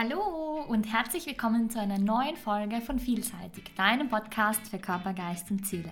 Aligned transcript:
Hallo 0.00 0.64
und 0.68 0.84
herzlich 0.92 1.26
willkommen 1.26 1.70
zu 1.70 1.80
einer 1.80 1.98
neuen 1.98 2.36
Folge 2.36 2.80
von 2.80 3.00
Vielseitig, 3.00 3.74
deinem 3.76 4.08
Podcast 4.08 4.60
für 4.68 4.78
Körper, 4.78 5.12
Geist 5.12 5.50
und 5.50 5.66
Seele. 5.66 5.90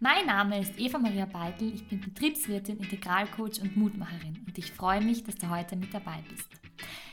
Mein 0.00 0.24
Name 0.24 0.58
ist 0.58 0.80
Eva 0.80 0.96
Maria 0.96 1.26
Beitel, 1.26 1.70
ich 1.74 1.86
bin 1.86 2.00
Betriebswirtin, 2.00 2.78
Integralcoach 2.78 3.60
und 3.60 3.76
Mutmacherin 3.76 4.42
und 4.46 4.56
ich 4.56 4.72
freue 4.72 5.02
mich, 5.02 5.22
dass 5.24 5.34
du 5.34 5.50
heute 5.50 5.76
mit 5.76 5.92
dabei 5.92 6.24
bist. 6.30 6.48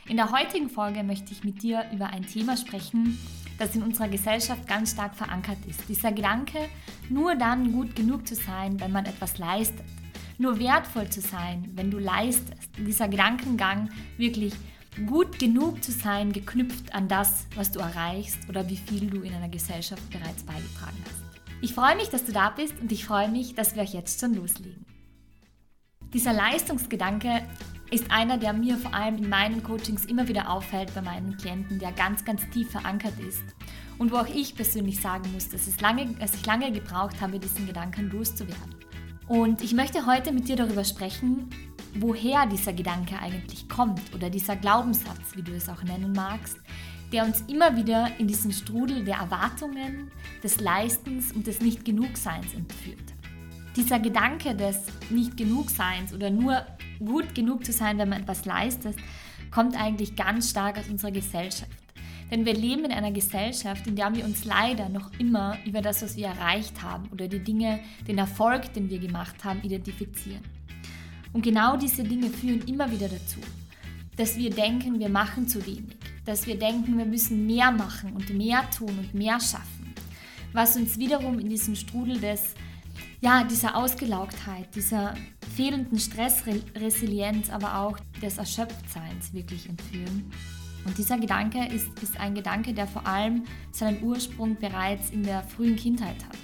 In 0.08 0.16
der 0.16 0.32
heutigen 0.32 0.70
Folge 0.70 1.02
möchte 1.02 1.30
ich 1.30 1.44
mit 1.44 1.62
dir 1.62 1.84
über 1.92 2.06
ein 2.06 2.26
Thema 2.26 2.56
sprechen, 2.56 3.18
das 3.58 3.76
in 3.76 3.82
unserer 3.82 4.08
Gesellschaft 4.08 4.66
ganz 4.66 4.92
stark 4.92 5.14
verankert 5.16 5.58
ist. 5.68 5.90
Dieser 5.90 6.10
Gedanke, 6.10 6.70
nur 7.10 7.34
dann 7.34 7.70
gut 7.70 7.94
genug 7.94 8.26
zu 8.26 8.34
sein, 8.34 8.80
wenn 8.80 8.92
man 8.92 9.04
etwas 9.04 9.36
leistet. 9.36 9.84
Nur 10.38 10.58
wertvoll 10.58 11.10
zu 11.10 11.20
sein, 11.20 11.70
wenn 11.74 11.90
du 11.90 11.98
leistest. 11.98 12.70
Dieser 12.78 13.08
Gedankengang 13.08 13.90
wirklich 14.16 14.54
gut 15.06 15.38
genug 15.38 15.82
zu 15.82 15.92
sein, 15.92 16.32
geknüpft 16.32 16.92
an 16.94 17.08
das, 17.08 17.46
was 17.54 17.70
du 17.70 17.80
erreichst 17.80 18.38
oder 18.48 18.68
wie 18.68 18.76
viel 18.76 19.08
du 19.08 19.22
in 19.22 19.34
einer 19.34 19.48
Gesellschaft 19.48 20.02
bereits 20.10 20.42
beigetragen 20.42 20.98
hast. 21.04 21.22
Ich 21.62 21.74
freue 21.74 21.96
mich, 21.96 22.08
dass 22.08 22.24
du 22.24 22.32
da 22.32 22.50
bist 22.50 22.74
und 22.80 22.90
ich 22.90 23.04
freue 23.04 23.28
mich, 23.28 23.54
dass 23.54 23.74
wir 23.74 23.82
euch 23.82 23.92
jetzt 23.92 24.20
schon 24.20 24.34
loslegen. 24.34 24.84
Dieser 26.12 26.32
Leistungsgedanke 26.32 27.42
ist 27.90 28.10
einer, 28.10 28.38
der 28.38 28.52
mir 28.52 28.76
vor 28.78 28.94
allem 28.94 29.16
in 29.16 29.28
meinen 29.28 29.62
Coachings 29.62 30.04
immer 30.06 30.26
wieder 30.28 30.50
auffällt 30.50 30.94
bei 30.94 31.02
meinen 31.02 31.36
Klienten, 31.36 31.78
der 31.78 31.92
ganz, 31.92 32.24
ganz 32.24 32.48
tief 32.50 32.70
verankert 32.70 33.18
ist 33.20 33.44
und 33.98 34.10
wo 34.10 34.16
auch 34.16 34.26
ich 34.26 34.54
persönlich 34.54 35.00
sagen 35.00 35.30
muss, 35.32 35.48
dass, 35.50 35.66
es 35.66 35.80
lange, 35.80 36.06
dass 36.14 36.34
ich 36.34 36.46
lange 36.46 36.72
gebraucht 36.72 37.20
habe, 37.20 37.38
diesen 37.38 37.66
Gedanken 37.66 38.10
loszuwerden. 38.10 38.74
Und 39.28 39.62
ich 39.62 39.74
möchte 39.74 40.06
heute 40.06 40.32
mit 40.32 40.48
dir 40.48 40.56
darüber 40.56 40.82
sprechen, 40.82 41.50
woher 41.94 42.46
dieser 42.46 42.72
Gedanke 42.72 43.18
eigentlich 43.18 43.68
kommt 43.68 44.14
oder 44.14 44.30
dieser 44.30 44.56
Glaubenssatz, 44.56 45.34
wie 45.34 45.42
du 45.42 45.52
es 45.52 45.68
auch 45.68 45.82
nennen 45.82 46.12
magst, 46.12 46.58
der 47.12 47.24
uns 47.24 47.42
immer 47.48 47.76
wieder 47.76 48.10
in 48.18 48.28
diesen 48.28 48.52
Strudel 48.52 49.04
der 49.04 49.16
Erwartungen, 49.16 50.10
des 50.42 50.60
Leistens 50.60 51.32
und 51.32 51.46
des 51.46 51.60
Nicht-Genugseins 51.60 52.54
entführt. 52.54 52.98
Dieser 53.76 53.98
Gedanke 53.98 54.54
des 54.54 54.84
Nicht-Genugseins 55.10 56.14
oder 56.14 56.30
nur 56.30 56.64
gut 56.98 57.34
genug 57.34 57.64
zu 57.64 57.72
sein, 57.72 57.98
wenn 57.98 58.08
man 58.08 58.22
etwas 58.22 58.44
leistet, 58.44 58.96
kommt 59.50 59.76
eigentlich 59.80 60.16
ganz 60.16 60.50
stark 60.50 60.78
aus 60.78 60.88
unserer 60.88 61.10
Gesellschaft. 61.10 61.70
Denn 62.30 62.46
wir 62.46 62.54
leben 62.54 62.84
in 62.84 62.92
einer 62.92 63.10
Gesellschaft, 63.10 63.86
in 63.88 63.96
der 63.96 64.14
wir 64.14 64.24
uns 64.24 64.44
leider 64.44 64.88
noch 64.88 65.10
immer 65.18 65.56
über 65.66 65.82
das, 65.82 66.02
was 66.02 66.16
wir 66.16 66.26
erreicht 66.26 66.80
haben 66.82 67.08
oder 67.10 67.26
die 67.26 67.40
Dinge, 67.40 67.80
den 68.06 68.18
Erfolg, 68.18 68.72
den 68.72 68.88
wir 68.88 69.00
gemacht 69.00 69.42
haben, 69.44 69.60
identifizieren. 69.62 70.42
Und 71.32 71.42
genau 71.42 71.76
diese 71.76 72.02
Dinge 72.02 72.28
führen 72.30 72.62
immer 72.62 72.90
wieder 72.90 73.08
dazu, 73.08 73.38
dass 74.16 74.36
wir 74.36 74.50
denken, 74.50 74.98
wir 74.98 75.08
machen 75.08 75.48
zu 75.48 75.64
wenig, 75.64 75.96
dass 76.24 76.46
wir 76.46 76.58
denken, 76.58 76.98
wir 76.98 77.06
müssen 77.06 77.46
mehr 77.46 77.70
machen 77.70 78.12
und 78.12 78.30
mehr 78.30 78.68
tun 78.70 78.98
und 78.98 79.14
mehr 79.14 79.38
schaffen, 79.40 79.94
was 80.52 80.76
uns 80.76 80.98
wiederum 80.98 81.38
in 81.38 81.48
diesen 81.48 81.76
Strudel 81.76 82.18
des, 82.18 82.54
ja, 83.20 83.44
dieser 83.44 83.76
Ausgelaugtheit, 83.76 84.74
dieser 84.74 85.14
fehlenden 85.54 85.98
Stressresilienz, 85.98 87.50
aber 87.50 87.78
auch 87.78 87.98
des 88.20 88.38
Erschöpftseins 88.38 89.32
wirklich 89.32 89.68
entführen. 89.68 90.30
Und 90.84 90.96
dieser 90.96 91.18
Gedanke 91.18 91.66
ist, 91.66 91.88
ist 92.02 92.18
ein 92.18 92.34
Gedanke, 92.34 92.72
der 92.72 92.86
vor 92.86 93.06
allem 93.06 93.44
seinen 93.70 94.02
Ursprung 94.02 94.56
bereits 94.56 95.10
in 95.10 95.22
der 95.22 95.42
frühen 95.42 95.76
Kindheit 95.76 96.24
hat. 96.24 96.38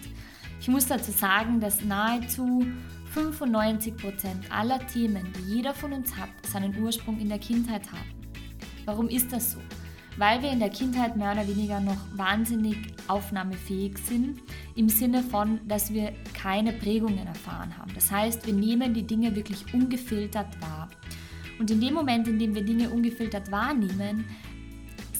Ich 0.60 0.68
muss 0.68 0.86
dazu 0.86 1.12
sagen, 1.12 1.60
dass 1.60 1.84
nahezu 1.84 2.66
95% 3.16 4.50
aller 4.50 4.86
Themen, 4.86 5.32
die 5.32 5.54
jeder 5.54 5.72
von 5.72 5.94
uns 5.94 6.14
hat, 6.14 6.28
seinen 6.46 6.78
Ursprung 6.82 7.18
in 7.18 7.30
der 7.30 7.38
Kindheit 7.38 7.90
haben. 7.90 8.12
Warum 8.84 9.08
ist 9.08 9.32
das 9.32 9.52
so? 9.52 9.58
Weil 10.18 10.42
wir 10.42 10.52
in 10.52 10.60
der 10.60 10.68
Kindheit 10.68 11.16
mehr 11.16 11.32
oder 11.32 11.48
weniger 11.48 11.80
noch 11.80 11.96
wahnsinnig 12.14 12.76
aufnahmefähig 13.08 13.96
sind, 13.98 14.40
im 14.74 14.88
Sinne 14.88 15.22
von, 15.22 15.60
dass 15.66 15.92
wir 15.92 16.12
keine 16.34 16.72
Prägungen 16.72 17.26
erfahren 17.26 17.76
haben. 17.78 17.92
Das 17.94 18.10
heißt, 18.10 18.46
wir 18.46 18.54
nehmen 18.54 18.92
die 18.92 19.06
Dinge 19.06 19.34
wirklich 19.34 19.72
ungefiltert 19.72 20.60
wahr. 20.60 20.88
Und 21.58 21.70
in 21.70 21.80
dem 21.80 21.94
Moment, 21.94 22.28
in 22.28 22.38
dem 22.38 22.54
wir 22.54 22.64
Dinge 22.64 22.90
ungefiltert 22.90 23.50
wahrnehmen, 23.50 24.26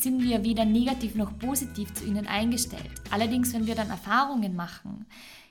sind 0.07 0.23
wir 0.23 0.45
weder 0.45 0.65
negativ 0.65 1.17
noch 1.17 1.37
positiv 1.37 1.93
zu 1.93 2.05
ihnen 2.05 2.29
eingestellt. 2.29 2.93
Allerdings, 3.11 3.53
wenn 3.53 3.67
wir 3.67 3.75
dann 3.75 3.91
Erfahrungen 3.91 4.55
machen, 4.55 5.05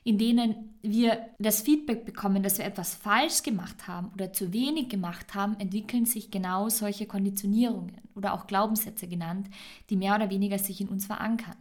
in 0.06 0.18
denen 0.18 0.78
wir 0.82 1.26
das 1.40 1.62
Feedback 1.62 2.06
bekommen, 2.06 2.42
dass 2.42 2.58
wir 2.58 2.64
etwas 2.64 2.96
falsch 2.96 3.44
gemacht 3.44 3.86
haben 3.90 4.12
oder 4.14 4.32
zu 4.32 4.54
wenig 4.54 4.88
gemacht 4.88 5.36
haben, 5.36 5.60
entwickeln 5.60 6.06
sich 6.06 6.32
genau 6.32 6.70
solche 6.70 7.06
Konditionierungen 7.06 7.98
oder 8.16 8.34
auch 8.34 8.48
Glaubenssätze 8.48 9.10
genannt, 9.10 9.50
die 9.90 9.98
mehr 9.98 10.16
oder 10.16 10.30
weniger 10.30 10.58
sich 10.58 10.80
in 10.80 10.88
uns 10.88 11.06
verankern. 11.06 11.58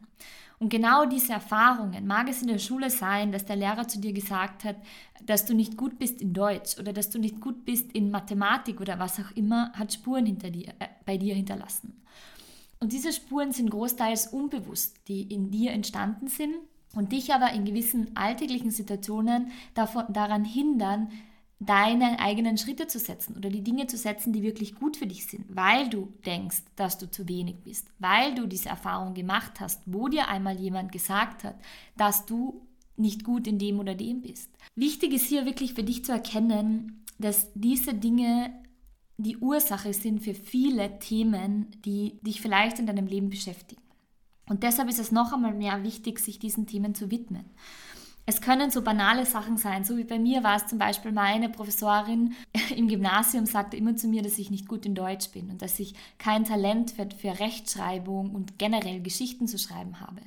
Und 0.61 0.69
genau 0.69 1.05
diese 1.05 1.33
Erfahrungen, 1.33 2.07
mag 2.07 2.29
es 2.29 2.43
in 2.43 2.49
der 2.49 2.59
Schule 2.61 2.91
sein, 2.91 3.33
dass 3.33 3.45
der 3.45 3.57
Lehrer 3.57 3.89
zu 3.89 3.99
dir 3.99 4.13
gesagt 4.13 4.63
hat, 4.63 4.77
dass 5.27 5.47
du 5.47 5.53
nicht 5.53 5.77
gut 5.77 5.99
bist 5.99 6.23
in 6.23 6.33
Deutsch 6.33 6.79
oder 6.79 6.93
dass 6.93 7.11
du 7.11 7.19
nicht 7.19 7.41
gut 7.41 7.65
bist 7.65 7.91
in 7.91 8.13
Mathematik 8.13 8.81
oder 8.81 9.01
was 9.01 9.19
auch 9.19 9.33
immer, 9.35 9.73
hat 9.73 9.93
Spuren 9.93 10.27
hinter 10.27 10.51
dir, 10.51 10.69
äh, 10.79 10.87
bei 11.05 11.17
dir 11.17 11.35
hinterlassen. 11.35 12.05
Und 12.85 12.93
diese 12.93 13.15
Spuren 13.15 13.51
sind 13.51 13.71
großteils 13.71 14.27
unbewusst, 14.27 15.09
die 15.09 15.23
in 15.23 15.51
dir 15.51 15.71
entstanden 15.73 16.29
sind 16.29 16.55
und 16.95 17.13
dich 17.13 17.33
aber 17.33 17.51
in 17.55 17.65
gewissen 17.65 18.15
alltäglichen 18.15 18.71
Situationen 18.71 19.53
davon, 19.73 20.05
daran 20.11 20.45
hindern, 20.45 21.11
deine 21.59 22.19
eigenen 22.21 22.59
Schritte 22.59 22.87
zu 22.87 22.99
setzen 22.99 23.39
oder 23.39 23.49
die 23.49 23.65
Dinge 23.65 23.87
zu 23.87 23.97
setzen, 23.97 24.35
die 24.35 24.43
wirklich 24.43 24.75
gut 24.75 24.99
für 24.99 25.07
dich 25.07 25.25
sind, 25.25 25.47
weil 25.49 25.89
du 25.89 26.13
denkst, 26.27 26.59
dass 26.77 26.99
du 26.99 27.11
zu 27.11 27.27
wenig 27.27 27.63
bist, 27.65 27.87
weil 28.01 28.35
du 28.35 28.47
diese 28.47 28.69
Erfahrung 28.69 29.15
gemacht 29.15 29.61
hast, 29.61 29.81
wo 29.87 30.09
dir 30.09 30.29
einmal 30.29 30.61
jemand 30.61 30.93
gesagt 30.93 31.43
hat, 31.43 31.57
dass 31.97 32.27
du 32.27 32.67
nicht 32.99 33.25
gut 33.25 33.47
in 33.47 33.59
dem 33.59 33.79
oder 33.79 33.95
dem 33.95 34.21
bist. 34.21 34.51
Wichtig 34.75 35.15
ist 35.15 35.25
hier 35.25 35.47
wirklich 35.47 35.73
für 35.73 35.85
dich 35.85 36.05
zu 36.05 36.13
erkennen, 36.13 37.03
dass 37.19 37.51
diese 37.55 37.95
Dinge 37.95 38.53
die 39.17 39.37
Ursache 39.39 39.93
sind 39.93 40.21
für 40.23 40.35
viele 40.35 40.99
Themen, 40.99 41.71
die 41.85 42.19
dich 42.23 42.41
vielleicht 42.41 42.79
in 42.79 42.87
deinem 42.87 43.07
Leben 43.07 43.31
beschäftigen. 43.31 43.83
Und 44.47 44.63
deshalb 44.63 44.89
ist 44.89 44.99
es 44.99 45.13
noch 45.13 45.33
einmal 45.33 45.55
mehr 45.55 45.83
wichtig, 45.85 46.19
sich 46.19 46.39
diesen 46.39 46.67
Themen 46.67 46.95
zu 46.95 47.11
widmen. 47.11 47.45
Es 48.27 48.41
können 48.41 48.71
so 48.71 48.81
banale 48.81 49.27
Sachen 49.27 49.59
sein, 49.59 49.85
so 49.85 49.99
wie 49.99 50.05
bei 50.05 50.19
mir 50.19 50.43
war 50.43 50.57
es 50.57 50.67
zum 50.67 50.79
Beispiel 50.79 51.13
meine 51.13 51.51
Professorin 51.51 52.35
im 52.77 52.89
Gymnasium 52.89 53.45
sagte 53.45 53.77
immer 53.77 53.97
zu 53.97 54.09
mir, 54.09 54.23
dass 54.23 54.39
ich 54.39 54.51
nicht 54.51 54.67
gut 54.67 54.87
in 54.87 54.95
Deutsch 54.95 55.31
bin 55.31 55.51
und 55.51 55.61
dass 55.61 55.79
ich 55.79 55.95
kein 56.19 56.45
Talent 56.45 56.93
für, 56.93 57.09
für 57.11 57.39
Rechtschreibung 57.39 58.35
und 58.35 58.59
generell 58.59 59.01
Geschichten 59.03 59.47
zu 59.47 59.59
schreiben 59.59 60.01
habe. 60.01 60.23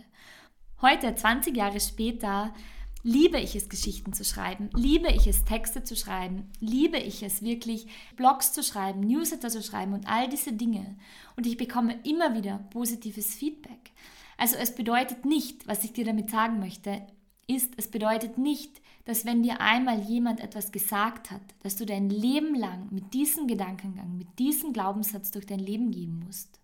Heute, 0.79 1.15
20 1.15 1.57
Jahre 1.57 1.79
später, 1.79 2.53
liebe 3.03 3.39
ich 3.39 3.55
es, 3.55 3.69
Geschichten 3.69 4.13
zu 4.13 4.23
schreiben, 4.23 4.69
liebe 4.73 5.09
ich 5.09 5.27
es, 5.27 5.45
Texte 5.45 5.83
zu 5.83 5.95
schreiben, 5.95 6.49
liebe 6.59 6.97
ich 6.97 7.23
es 7.23 7.41
wirklich, 7.41 7.87
Blogs 8.15 8.53
zu 8.53 8.63
schreiben, 8.63 9.01
Newsletter 9.01 9.49
zu 9.49 9.63
schreiben 9.63 9.93
und 9.93 10.07
all 10.07 10.27
diese 10.27 10.53
Dinge. 10.53 10.97
Und 11.35 11.45
ich 11.45 11.57
bekomme 11.57 11.99
immer 12.03 12.35
wieder 12.35 12.59
positives 12.71 13.35
Feedback. 13.35 13.91
Also 14.37 14.55
es 14.55 14.75
bedeutet 14.75 15.25
nicht, 15.25 15.67
was 15.67 15.83
ich 15.83 15.93
dir 15.93 16.05
damit 16.05 16.29
sagen 16.29 16.59
möchte, 16.59 17.01
ist, 17.47 17.73
es 17.77 17.89
bedeutet 17.89 18.37
nicht, 18.37 18.81
dass 19.05 19.25
wenn 19.25 19.41
dir 19.41 19.61
einmal 19.61 20.01
jemand 20.01 20.41
etwas 20.41 20.71
gesagt 20.71 21.31
hat, 21.31 21.41
dass 21.63 21.77
du 21.77 21.85
dein 21.85 22.09
Leben 22.09 22.55
lang 22.55 22.89
mit 22.91 23.13
diesem 23.13 23.47
Gedankengang, 23.47 24.17
mit 24.17 24.37
diesem 24.37 24.73
Glaubenssatz 24.73 25.31
durch 25.31 25.45
dein 25.45 25.59
Leben 25.59 25.91
gehen 25.91 26.19
musst. 26.25 26.59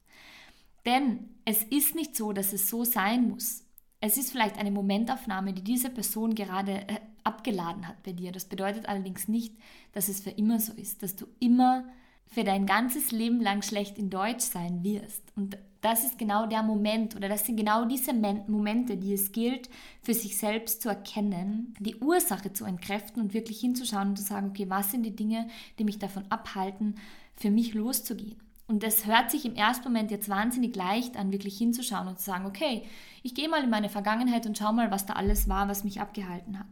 Denn 0.86 1.30
es 1.46 1.64
ist 1.64 1.96
nicht 1.96 2.16
so, 2.16 2.34
dass 2.34 2.52
es 2.52 2.70
so 2.70 2.84
sein 2.84 3.30
muss. 3.30 3.62
Es 4.06 4.18
ist 4.18 4.31
vielleicht 4.31 4.58
eine 4.58 4.69
Momentaufnahme, 4.69 5.53
die 5.53 5.64
diese 5.64 5.90
Person 5.90 6.36
gerade 6.36 6.74
äh, 6.90 7.00
abgeladen 7.24 7.88
hat 7.88 8.03
bei 8.03 8.12
dir. 8.12 8.34
Das 8.34 8.44
bedeutet 8.44 8.90
allerdings 8.90 9.30
nicht, 9.30 9.56
dass 9.94 10.09
es 10.09 10.19
für 10.19 10.31
immer 10.31 10.59
so 10.59 10.74
ist, 10.74 11.03
dass 11.03 11.16
du 11.16 11.25
immer 11.40 11.86
für 12.25 12.44
dein 12.44 12.66
ganzes 12.66 13.12
Leben 13.12 13.40
lang 13.40 13.62
schlecht 13.62 13.97
in 13.97 14.09
Deutsch 14.09 14.44
sein 14.44 14.84
wirst. 14.84 15.24
Und 15.38 15.58
das 15.80 16.04
ist 16.04 16.19
genau 16.19 16.48
der 16.48 16.63
Moment 16.63 17.16
oder 17.16 17.30
das 17.30 17.45
sind 17.45 17.56
genau 17.56 17.86
diese 17.86 18.13
Momente, 18.13 18.98
die 18.98 19.13
es 19.13 19.31
gilt, 19.31 19.69
für 20.01 20.13
sich 20.13 20.38
selbst 20.38 20.81
zu 20.81 20.89
erkennen, 20.89 21.74
die 21.80 21.95
Ursache 21.95 22.51
zu 22.51 22.66
entkräften 22.66 23.24
und 23.24 23.33
wirklich 23.33 23.62
hinzuschauen 23.62 24.10
und 24.10 24.18
zu 24.18 24.25
sagen, 24.25 24.50
okay, 24.50 24.69
was 24.69 24.92
sind 24.92 25.04
die 25.04 25.16
Dinge, 25.16 25.48
die 25.80 25.86
mich 25.86 25.98
davon 25.98 26.25
abhalten, 26.30 26.95
für 27.38 27.51
mich 27.51 27.74
loszugehen. 27.74 28.43
Und 28.68 28.83
das 28.83 29.06
hört 29.06 29.30
sich 29.30 29.45
im 29.45 29.56
ersten 29.56 29.83
Moment 29.83 30.10
jetzt 30.10 30.30
wahnsinnig 30.30 30.75
leicht 30.75 31.18
an, 31.18 31.31
wirklich 31.31 31.57
hinzuschauen 31.57 32.07
und 32.07 32.19
zu 32.19 32.25
sagen, 32.25 32.45
okay, 32.45 32.83
ich 33.21 33.36
gehe 33.36 33.50
mal 33.50 33.63
in 33.63 33.69
meine 33.69 33.89
Vergangenheit 33.89 34.45
und 34.45 34.57
schau 34.57 34.71
mal, 34.71 34.89
was 34.89 35.06
da 35.06 35.13
alles 35.13 35.50
war, 35.50 35.68
was 35.68 35.83
mich 35.83 36.00
abgehalten 36.00 36.57
hat. 36.57 36.68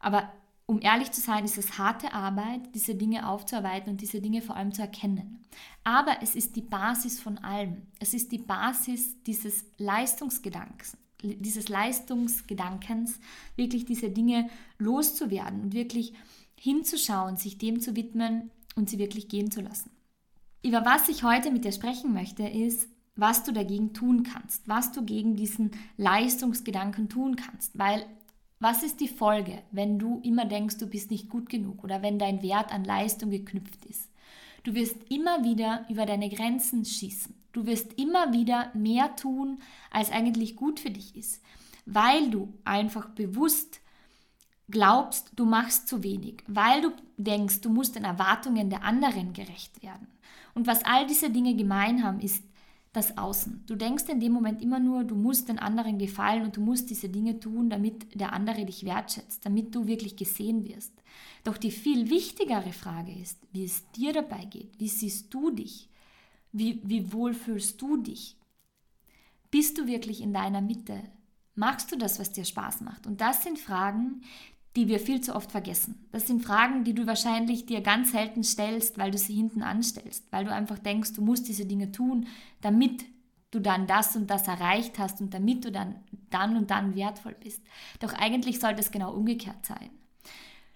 Aber 0.00 0.32
um 0.66 0.80
ehrlich 0.80 1.12
zu 1.12 1.20
sein, 1.20 1.44
ist 1.44 1.58
es 1.58 1.78
harte 1.78 2.12
Arbeit, 2.12 2.74
diese 2.74 2.94
Dinge 2.94 3.28
aufzuarbeiten 3.28 3.90
und 3.90 4.00
diese 4.00 4.20
Dinge 4.20 4.42
vor 4.42 4.56
allem 4.56 4.72
zu 4.72 4.82
erkennen. 4.82 5.44
Aber 5.84 6.16
es 6.22 6.34
ist 6.34 6.56
die 6.56 6.62
Basis 6.62 7.20
von 7.20 7.38
allem. 7.38 7.82
Es 7.98 8.14
ist 8.14 8.32
die 8.32 8.38
Basis 8.38 9.22
dieses 9.24 9.64
Leistungsgedankens, 9.78 10.96
dieses 11.22 11.68
Leistungsgedankens, 11.68 13.20
wirklich 13.54 13.84
diese 13.84 14.10
Dinge 14.10 14.48
loszuwerden 14.78 15.60
und 15.60 15.74
wirklich 15.74 16.14
hinzuschauen, 16.56 17.36
sich 17.36 17.58
dem 17.58 17.80
zu 17.80 17.94
widmen 17.96 18.50
und 18.74 18.88
sie 18.88 18.98
wirklich 18.98 19.28
gehen 19.28 19.50
zu 19.50 19.60
lassen. 19.60 19.90
Über 20.62 20.84
was 20.84 21.08
ich 21.08 21.24
heute 21.24 21.50
mit 21.50 21.64
dir 21.64 21.72
sprechen 21.72 22.12
möchte, 22.12 22.44
ist, 22.44 22.88
was 23.16 23.44
du 23.44 23.52
dagegen 23.52 23.92
tun 23.92 24.22
kannst, 24.22 24.66
was 24.68 24.92
du 24.92 25.04
gegen 25.04 25.34
diesen 25.34 25.72
Leistungsgedanken 25.96 27.08
tun 27.08 27.36
kannst. 27.36 27.76
Weil 27.78 28.06
was 28.60 28.84
ist 28.84 29.00
die 29.00 29.08
Folge, 29.08 29.60
wenn 29.72 29.98
du 29.98 30.20
immer 30.22 30.44
denkst, 30.44 30.78
du 30.78 30.86
bist 30.86 31.10
nicht 31.10 31.28
gut 31.28 31.48
genug 31.48 31.82
oder 31.82 32.00
wenn 32.00 32.20
dein 32.20 32.42
Wert 32.42 32.72
an 32.72 32.84
Leistung 32.84 33.30
geknüpft 33.30 33.84
ist? 33.86 34.08
Du 34.62 34.74
wirst 34.74 34.96
immer 35.10 35.42
wieder 35.42 35.84
über 35.88 36.06
deine 36.06 36.28
Grenzen 36.28 36.84
schießen. 36.84 37.34
Du 37.52 37.66
wirst 37.66 37.94
immer 37.98 38.32
wieder 38.32 38.70
mehr 38.74 39.16
tun, 39.16 39.58
als 39.90 40.12
eigentlich 40.12 40.54
gut 40.54 40.78
für 40.78 40.90
dich 40.90 41.16
ist, 41.16 41.42
weil 41.86 42.30
du 42.30 42.54
einfach 42.64 43.08
bewusst 43.10 43.80
glaubst, 44.70 45.32
du 45.34 45.44
machst 45.44 45.88
zu 45.88 46.04
wenig, 46.04 46.44
weil 46.46 46.82
du 46.82 46.92
denkst, 47.16 47.62
du 47.62 47.68
musst 47.68 47.96
den 47.96 48.04
Erwartungen 48.04 48.70
der 48.70 48.84
anderen 48.84 49.32
gerecht 49.32 49.82
werden. 49.82 50.06
Und 50.54 50.66
was 50.66 50.84
all 50.84 51.06
diese 51.06 51.30
Dinge 51.30 51.54
gemein 51.54 52.02
haben, 52.02 52.20
ist 52.20 52.44
das 52.92 53.16
Außen. 53.16 53.64
Du 53.66 53.74
denkst 53.74 54.04
in 54.08 54.20
dem 54.20 54.32
Moment 54.32 54.60
immer 54.60 54.78
nur, 54.78 55.04
du 55.04 55.14
musst 55.14 55.48
den 55.48 55.58
anderen 55.58 55.98
gefallen 55.98 56.44
und 56.44 56.56
du 56.56 56.60
musst 56.60 56.90
diese 56.90 57.08
Dinge 57.08 57.40
tun, 57.40 57.70
damit 57.70 58.20
der 58.20 58.34
andere 58.34 58.66
dich 58.66 58.84
wertschätzt, 58.84 59.46
damit 59.46 59.74
du 59.74 59.86
wirklich 59.86 60.14
gesehen 60.16 60.68
wirst. 60.68 60.92
Doch 61.42 61.56
die 61.56 61.70
viel 61.70 62.10
wichtigere 62.10 62.72
Frage 62.72 63.12
ist, 63.12 63.38
wie 63.52 63.64
es 63.64 63.90
dir 63.92 64.12
dabei 64.12 64.44
geht. 64.44 64.78
Wie 64.78 64.88
siehst 64.88 65.32
du 65.32 65.50
dich? 65.50 65.88
Wie, 66.52 66.80
wie 66.84 67.12
wohl 67.12 67.32
fühlst 67.32 67.80
du 67.80 67.96
dich? 67.96 68.36
Bist 69.50 69.78
du 69.78 69.86
wirklich 69.86 70.20
in 70.20 70.34
deiner 70.34 70.60
Mitte? 70.60 71.02
Machst 71.54 71.92
du 71.92 71.96
das, 71.96 72.18
was 72.18 72.32
dir 72.32 72.44
Spaß 72.44 72.82
macht? 72.82 73.06
Und 73.06 73.20
das 73.20 73.42
sind 73.42 73.58
Fragen, 73.58 74.22
die 74.76 74.88
wir 74.88 75.00
viel 75.00 75.20
zu 75.20 75.34
oft 75.34 75.52
vergessen. 75.52 76.06
Das 76.12 76.26
sind 76.26 76.42
Fragen, 76.42 76.84
die 76.84 76.94
du 76.94 77.06
wahrscheinlich 77.06 77.66
dir 77.66 77.82
ganz 77.82 78.12
selten 78.12 78.42
stellst, 78.42 78.98
weil 78.98 79.10
du 79.10 79.18
sie 79.18 79.34
hinten 79.34 79.62
anstellst, 79.62 80.24
weil 80.30 80.44
du 80.44 80.52
einfach 80.52 80.78
denkst, 80.78 81.12
du 81.12 81.22
musst 81.22 81.48
diese 81.48 81.66
Dinge 81.66 81.92
tun, 81.92 82.26
damit 82.62 83.04
du 83.50 83.60
dann 83.60 83.86
das 83.86 84.16
und 84.16 84.30
das 84.30 84.48
erreicht 84.48 84.98
hast 84.98 85.20
und 85.20 85.34
damit 85.34 85.64
du 85.64 85.70
dann 85.70 85.96
dann 86.30 86.56
und 86.56 86.70
dann 86.70 86.96
wertvoll 86.96 87.36
bist. 87.38 87.62
Doch 88.00 88.12
eigentlich 88.14 88.58
sollte 88.58 88.80
es 88.80 88.90
genau 88.90 89.12
umgekehrt 89.12 89.66
sein. 89.66 89.90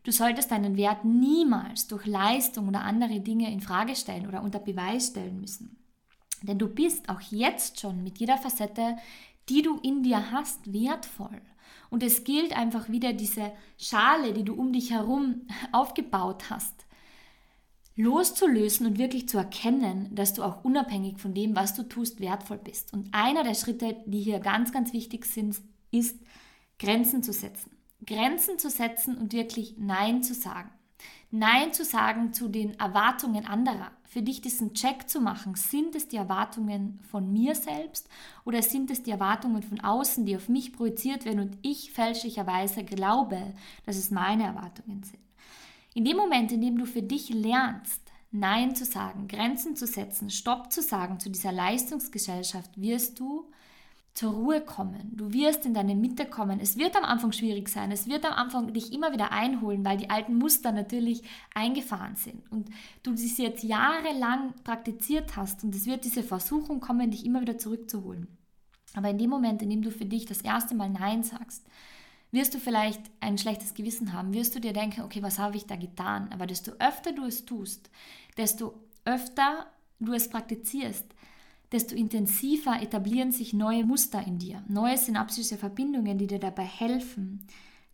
Du 0.04 0.12
solltest 0.12 0.52
deinen 0.52 0.76
Wert 0.76 1.04
niemals 1.04 1.88
durch 1.88 2.06
Leistung 2.06 2.68
oder 2.68 2.82
andere 2.82 3.18
Dinge 3.20 3.50
in 3.50 3.60
Frage 3.60 3.96
stellen 3.96 4.28
oder 4.28 4.42
unter 4.42 4.60
Beweis 4.60 5.08
stellen 5.08 5.40
müssen. 5.40 5.76
Denn 6.42 6.58
du 6.58 6.68
bist 6.68 7.08
auch 7.08 7.20
jetzt 7.20 7.80
schon 7.80 8.04
mit 8.04 8.18
jeder 8.18 8.36
Facette, 8.36 8.96
die 9.48 9.62
du 9.62 9.78
in 9.80 10.02
dir 10.02 10.30
hast, 10.30 10.72
wertvoll. 10.72 11.40
Und 11.90 12.02
es 12.02 12.24
gilt 12.24 12.56
einfach 12.56 12.88
wieder 12.88 13.12
diese 13.12 13.52
Schale, 13.78 14.32
die 14.32 14.44
du 14.44 14.54
um 14.54 14.72
dich 14.72 14.90
herum 14.90 15.46
aufgebaut 15.72 16.50
hast, 16.50 16.86
loszulösen 17.96 18.86
und 18.86 18.98
wirklich 18.98 19.28
zu 19.28 19.38
erkennen, 19.38 20.14
dass 20.14 20.34
du 20.34 20.42
auch 20.42 20.64
unabhängig 20.64 21.18
von 21.18 21.32
dem, 21.32 21.56
was 21.56 21.74
du 21.74 21.82
tust, 21.82 22.20
wertvoll 22.20 22.58
bist. 22.58 22.92
Und 22.92 23.08
einer 23.12 23.42
der 23.42 23.54
Schritte, 23.54 23.96
die 24.06 24.20
hier 24.20 24.40
ganz, 24.40 24.72
ganz 24.72 24.92
wichtig 24.92 25.24
sind, 25.24 25.56
ist, 25.90 26.18
Grenzen 26.78 27.22
zu 27.22 27.32
setzen. 27.32 27.70
Grenzen 28.06 28.58
zu 28.58 28.68
setzen 28.68 29.16
und 29.16 29.32
wirklich 29.32 29.76
Nein 29.78 30.22
zu 30.22 30.34
sagen. 30.34 30.70
Nein 31.30 31.72
zu 31.72 31.84
sagen 31.84 32.32
zu 32.32 32.48
den 32.48 32.78
Erwartungen 32.78 33.46
anderer. 33.46 33.90
Für 34.08 34.22
dich 34.22 34.40
diesen 34.40 34.74
Check 34.74 35.08
zu 35.08 35.20
machen, 35.20 35.54
sind 35.56 35.94
es 35.94 36.08
die 36.08 36.16
Erwartungen 36.16 37.00
von 37.10 37.32
mir 37.32 37.54
selbst 37.54 38.08
oder 38.44 38.62
sind 38.62 38.90
es 38.90 39.02
die 39.02 39.10
Erwartungen 39.10 39.62
von 39.62 39.80
außen, 39.80 40.24
die 40.24 40.36
auf 40.36 40.48
mich 40.48 40.72
projiziert 40.72 41.24
werden 41.24 41.40
und 41.40 41.58
ich 41.62 41.92
fälschlicherweise 41.92 42.84
glaube, 42.84 43.54
dass 43.84 43.96
es 43.96 44.10
meine 44.10 44.44
Erwartungen 44.44 45.02
sind. 45.02 45.22
In 45.94 46.04
dem 46.04 46.16
Moment, 46.16 46.52
in 46.52 46.60
dem 46.60 46.78
du 46.78 46.86
für 46.86 47.02
dich 47.02 47.30
lernst, 47.30 48.02
Nein 48.30 48.74
zu 48.76 48.84
sagen, 48.84 49.28
Grenzen 49.28 49.76
zu 49.76 49.86
setzen, 49.86 50.30
Stopp 50.30 50.72
zu 50.72 50.82
sagen 50.82 51.18
zu 51.20 51.30
dieser 51.30 51.52
Leistungsgesellschaft, 51.52 52.70
wirst 52.80 53.18
du 53.18 53.50
zur 54.16 54.32
Ruhe 54.32 54.62
kommen. 54.62 55.10
Du 55.14 55.34
wirst 55.34 55.66
in 55.66 55.74
deine 55.74 55.94
Mitte 55.94 56.24
kommen. 56.24 56.58
Es 56.58 56.78
wird 56.78 56.96
am 56.96 57.04
Anfang 57.04 57.32
schwierig 57.32 57.68
sein. 57.68 57.92
Es 57.92 58.08
wird 58.08 58.24
am 58.24 58.32
Anfang 58.32 58.72
dich 58.72 58.94
immer 58.94 59.12
wieder 59.12 59.30
einholen, 59.30 59.84
weil 59.84 59.98
die 59.98 60.08
alten 60.08 60.38
Muster 60.38 60.72
natürlich 60.72 61.22
eingefahren 61.54 62.16
sind 62.16 62.50
und 62.50 62.70
du 63.02 63.14
sie 63.14 63.42
jetzt 63.42 63.62
jahrelang 63.62 64.54
praktiziert 64.64 65.36
hast 65.36 65.64
und 65.64 65.74
es 65.74 65.84
wird 65.84 66.06
diese 66.06 66.22
Versuchung 66.22 66.80
kommen, 66.80 67.10
dich 67.10 67.26
immer 67.26 67.42
wieder 67.42 67.58
zurückzuholen. 67.58 68.26
Aber 68.94 69.10
in 69.10 69.18
dem 69.18 69.28
Moment, 69.28 69.60
in 69.60 69.68
dem 69.68 69.82
du 69.82 69.90
für 69.90 70.06
dich 70.06 70.24
das 70.24 70.40
erste 70.40 70.74
Mal 70.74 70.88
Nein 70.88 71.22
sagst, 71.22 71.66
wirst 72.32 72.54
du 72.54 72.58
vielleicht 72.58 73.02
ein 73.20 73.36
schlechtes 73.36 73.74
Gewissen 73.74 74.14
haben, 74.14 74.32
wirst 74.32 74.54
du 74.54 74.60
dir 74.60 74.72
denken, 74.72 75.02
okay, 75.02 75.22
was 75.22 75.38
habe 75.38 75.58
ich 75.58 75.66
da 75.66 75.76
getan? 75.76 76.30
Aber 76.32 76.46
desto 76.46 76.72
öfter 76.78 77.12
du 77.12 77.26
es 77.26 77.44
tust, 77.44 77.90
desto 78.38 78.80
öfter 79.04 79.66
du 80.00 80.14
es 80.14 80.30
praktizierst, 80.30 81.04
desto 81.76 81.94
intensiver 81.94 82.80
etablieren 82.80 83.32
sich 83.32 83.52
neue 83.52 83.84
Muster 83.84 84.26
in 84.26 84.38
dir, 84.38 84.64
neue 84.66 84.96
synaptische 84.96 85.58
Verbindungen, 85.58 86.16
die 86.16 86.26
dir 86.26 86.38
dabei 86.38 86.64
helfen, 86.64 87.46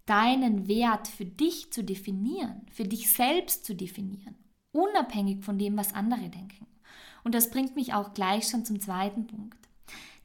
deinen 0.06 0.68
Wert 0.68 1.08
für 1.08 1.24
dich 1.24 1.72
zu 1.72 1.82
definieren, 1.82 2.64
für 2.70 2.84
dich 2.84 3.10
selbst 3.10 3.64
zu 3.64 3.74
definieren, 3.74 4.36
unabhängig 4.70 5.44
von 5.44 5.58
dem, 5.58 5.76
was 5.76 5.94
andere 5.94 6.28
denken. 6.28 6.68
Und 7.24 7.34
das 7.34 7.50
bringt 7.50 7.74
mich 7.74 7.92
auch 7.92 8.14
gleich 8.14 8.48
schon 8.48 8.64
zum 8.64 8.78
zweiten 8.78 9.26
Punkt. 9.26 9.58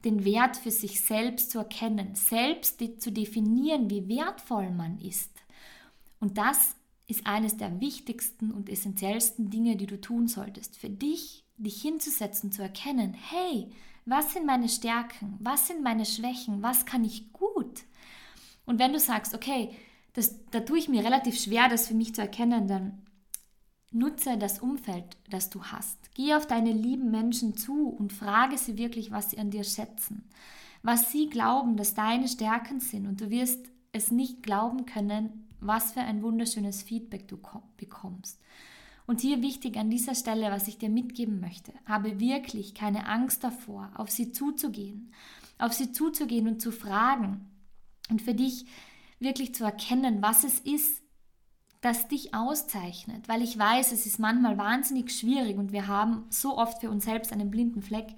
Den 0.04 0.24
Wert 0.24 0.56
für 0.56 0.70
sich 0.70 1.00
selbst 1.00 1.50
zu 1.50 1.58
erkennen, 1.58 2.14
selbst 2.14 2.80
zu 3.00 3.10
definieren, 3.10 3.90
wie 3.90 4.08
wertvoll 4.08 4.70
man 4.70 5.00
ist. 5.00 5.32
Und 6.20 6.38
das 6.38 6.76
ist 7.08 7.26
eines 7.26 7.56
der 7.56 7.80
wichtigsten 7.80 8.52
und 8.52 8.68
essentiellsten 8.68 9.50
Dinge, 9.50 9.74
die 9.74 9.86
du 9.86 10.00
tun 10.00 10.28
solltest. 10.28 10.76
Für 10.76 10.90
dich 10.90 11.44
dich 11.58 11.82
hinzusetzen, 11.82 12.52
zu 12.52 12.62
erkennen, 12.62 13.14
hey, 13.14 13.70
was 14.04 14.32
sind 14.32 14.46
meine 14.46 14.68
Stärken, 14.68 15.36
was 15.40 15.66
sind 15.66 15.82
meine 15.82 16.06
Schwächen, 16.06 16.62
was 16.62 16.86
kann 16.86 17.04
ich 17.04 17.32
gut? 17.32 17.84
Und 18.64 18.78
wenn 18.78 18.92
du 18.92 18.98
sagst, 18.98 19.34
okay, 19.34 19.70
das, 20.14 20.36
da 20.50 20.60
tue 20.60 20.78
ich 20.78 20.88
mir 20.88 21.04
relativ 21.04 21.38
schwer, 21.38 21.68
das 21.68 21.88
für 21.88 21.94
mich 21.94 22.14
zu 22.14 22.20
erkennen, 22.20 22.68
dann 22.68 23.02
nutze 23.90 24.36
das 24.36 24.58
Umfeld, 24.58 25.04
das 25.30 25.50
du 25.50 25.62
hast. 25.64 26.14
Geh 26.14 26.34
auf 26.34 26.46
deine 26.46 26.72
lieben 26.72 27.10
Menschen 27.10 27.56
zu 27.56 27.88
und 27.88 28.12
frage 28.12 28.58
sie 28.58 28.76
wirklich, 28.76 29.10
was 29.10 29.30
sie 29.30 29.38
an 29.38 29.50
dir 29.50 29.64
schätzen, 29.64 30.28
was 30.82 31.10
sie 31.10 31.28
glauben, 31.28 31.76
dass 31.76 31.94
deine 31.94 32.28
Stärken 32.28 32.80
sind. 32.80 33.06
Und 33.06 33.20
du 33.20 33.30
wirst 33.30 33.60
es 33.92 34.10
nicht 34.10 34.42
glauben 34.42 34.86
können, 34.86 35.48
was 35.60 35.92
für 35.92 36.00
ein 36.00 36.22
wunderschönes 36.22 36.82
Feedback 36.82 37.28
du 37.28 37.38
bekommst. 37.76 38.40
Und 39.08 39.22
hier 39.22 39.40
wichtig 39.40 39.78
an 39.78 39.88
dieser 39.88 40.14
Stelle, 40.14 40.50
was 40.50 40.68
ich 40.68 40.76
dir 40.76 40.90
mitgeben 40.90 41.40
möchte, 41.40 41.72
habe 41.86 42.20
wirklich 42.20 42.74
keine 42.74 43.08
Angst 43.08 43.42
davor, 43.42 43.90
auf 43.94 44.10
sie 44.10 44.32
zuzugehen, 44.32 45.14
auf 45.56 45.72
sie 45.72 45.92
zuzugehen 45.92 46.46
und 46.46 46.60
zu 46.60 46.70
fragen 46.70 47.48
und 48.10 48.20
für 48.20 48.34
dich 48.34 48.66
wirklich 49.18 49.54
zu 49.54 49.64
erkennen, 49.64 50.20
was 50.20 50.44
es 50.44 50.58
ist, 50.58 51.00
das 51.80 52.08
dich 52.08 52.34
auszeichnet, 52.34 53.28
weil 53.28 53.40
ich 53.40 53.58
weiß, 53.58 53.92
es 53.92 54.04
ist 54.04 54.18
manchmal 54.18 54.58
wahnsinnig 54.58 55.10
schwierig 55.10 55.56
und 55.56 55.72
wir 55.72 55.86
haben 55.86 56.26
so 56.28 56.58
oft 56.58 56.82
für 56.82 56.90
uns 56.90 57.06
selbst 57.06 57.32
einen 57.32 57.50
blinden 57.50 57.80
Fleck 57.80 58.08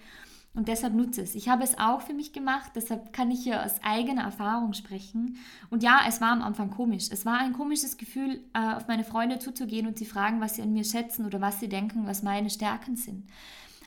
und 0.52 0.66
deshalb 0.66 0.95
nutze 0.95 1.23
es. 1.23 1.37
Ich 1.37 1.49
habe 1.49 1.62
es 1.62 1.78
auch 1.78 2.00
für 2.00 2.12
mich 2.12 2.33
gemacht, 2.33 2.73
deshalb 2.75 3.12
kann 3.12 3.30
ich 3.30 3.45
hier 3.45 3.64
aus 3.64 3.83
eigener 3.83 4.23
Erfahrung 4.23 4.73
sprechen. 4.73 5.37
Und 5.71 5.83
ja, 5.85 6.00
es 6.09 6.21
war 6.21 6.33
am 6.33 6.42
Anfang 6.42 6.71
komisch. 6.71 7.09
Es 7.11 7.25
war 7.25 7.38
ein 7.38 7.52
komisches 7.52 7.97
Gefühl, 7.99 8.40
äh, 8.52 8.75
auf 8.75 8.88
meine 8.88 9.04
Freunde 9.04 9.38
zuzugehen 9.38 9.87
und 9.87 9.97
sie 9.97 10.07
fragen, 10.07 10.40
was 10.40 10.57
sie 10.57 10.62
an 10.62 10.73
mir 10.73 10.85
schätzen 10.85 11.25
oder 11.25 11.40
was 11.40 11.61
sie 11.61 11.69
denken, 11.69 12.07
was 12.07 12.25
meine 12.25 12.50
Stärken 12.50 12.97
sind. 12.97 13.28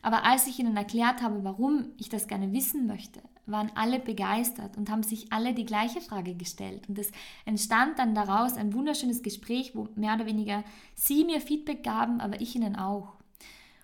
Aber 0.02 0.26
als 0.26 0.48
ich 0.48 0.60
ihnen 0.60 0.78
erklärt 0.78 1.22
habe, 1.22 1.44
warum 1.44 1.90
ich 1.98 2.10
das 2.10 2.28
gerne 2.28 2.52
wissen 2.54 2.88
möchte, 2.88 3.22
waren 3.46 3.72
alle 3.76 4.00
begeistert 4.00 4.78
und 4.78 4.90
haben 4.90 5.04
sich 5.04 5.34
alle 5.34 5.54
die 5.54 5.66
gleiche 5.66 6.00
Frage 6.00 6.34
gestellt. 6.36 6.88
Und 6.88 6.98
es 6.98 7.12
entstand 7.46 8.00
dann 8.00 8.16
daraus 8.16 8.56
ein 8.56 8.74
wunderschönes 8.74 9.22
Gespräch, 9.22 9.76
wo 9.76 9.90
mehr 9.96 10.16
oder 10.16 10.26
weniger 10.26 10.64
sie 10.96 11.26
mir 11.26 11.42
Feedback 11.42 11.84
gaben, 11.84 12.22
aber 12.22 12.40
ich 12.40 12.56
ihnen 12.56 12.78
auch. 12.78 13.16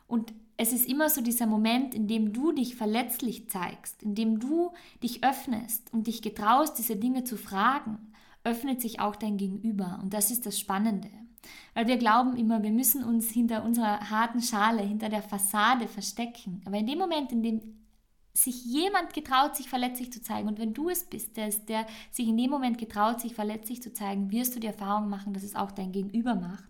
Und 0.08 0.34
es 0.62 0.74
ist 0.74 0.90
immer 0.90 1.10
so 1.10 1.22
dieser 1.22 1.46
Moment, 1.46 1.96
in 1.96 2.10
dem 2.10 2.34
du 2.34 2.52
dich 2.52 2.76
verletzlich 2.76 3.50
zeigst, 3.50 4.04
in 4.04 4.14
dem 4.14 4.42
du 4.42 4.74
dich 5.02 5.24
öffnest 5.24 5.94
und 5.94 6.08
dich 6.08 6.22
getraust, 6.22 6.78
diese 6.78 6.98
Dinge 6.98 7.24
zu 7.24 7.38
fragen, 7.38 8.12
öffnet 8.44 8.82
sich 8.82 9.00
auch 9.00 9.16
dein 9.16 9.38
Gegenüber. 9.38 10.02
Und 10.04 10.14
das 10.14 10.32
ist 10.32 10.46
das 10.46 10.60
Spannende. 10.60 11.08
Weil 11.74 11.88
wir 11.88 11.96
glauben 11.96 12.36
immer, 12.36 12.62
wir 12.62 12.72
müssen 12.72 13.06
uns 13.06 13.30
hinter 13.30 13.64
unserer 13.64 14.10
harten 14.10 14.42
Schale, 14.42 14.82
hinter 14.82 15.08
der 15.08 15.24
Fassade 15.24 15.88
verstecken. 15.88 16.62
Aber 16.66 16.78
in 16.78 16.88
dem 16.88 17.00
Moment, 17.00 17.32
in 17.32 17.42
dem 17.42 17.62
sich 18.34 18.66
jemand 18.66 19.14
getraut, 19.14 19.56
sich 19.56 19.70
verletzlich 19.70 20.12
zu 20.12 20.22
zeigen, 20.22 20.50
und 20.50 20.60
wenn 20.60 20.74
du 20.74 20.90
es 20.90 21.06
bist, 21.06 21.38
der, 21.38 21.52
der 21.70 21.88
sich 22.12 22.28
in 22.28 22.36
dem 22.36 22.50
Moment 22.50 22.78
getraut, 22.78 23.22
sich 23.22 23.34
verletzlich 23.34 23.82
zu 23.82 23.94
zeigen, 23.94 24.30
wirst 24.30 24.58
du 24.58 24.60
die 24.60 24.68
Erfahrung 24.68 25.08
machen, 25.08 25.34
dass 25.34 25.44
es 25.44 25.56
auch 25.56 25.72
dein 25.72 25.94
Gegenüber 25.94 26.36
macht 26.36 26.69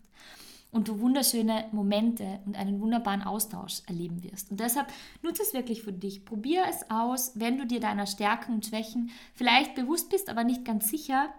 und 0.71 0.87
du 0.87 0.99
wunderschöne 0.99 1.65
Momente 1.71 2.39
und 2.45 2.55
einen 2.55 2.79
wunderbaren 2.79 3.23
Austausch 3.23 3.81
erleben 3.87 4.23
wirst. 4.23 4.51
Und 4.51 4.59
deshalb 4.59 4.87
nutze 5.21 5.41
es 5.41 5.53
wirklich 5.53 5.81
für 5.81 5.93
dich. 5.93 6.25
Probier 6.25 6.63
es 6.69 6.89
aus, 6.91 7.31
wenn 7.35 7.57
du 7.57 7.65
dir 7.65 7.79
deiner 7.79 8.05
Stärken 8.05 8.53
und 8.53 8.65
Schwächen 8.65 9.09
vielleicht 9.33 9.75
bewusst 9.75 10.09
bist, 10.09 10.29
aber 10.29 10.43
nicht 10.43 10.65
ganz 10.65 10.89
sicher. 10.89 11.33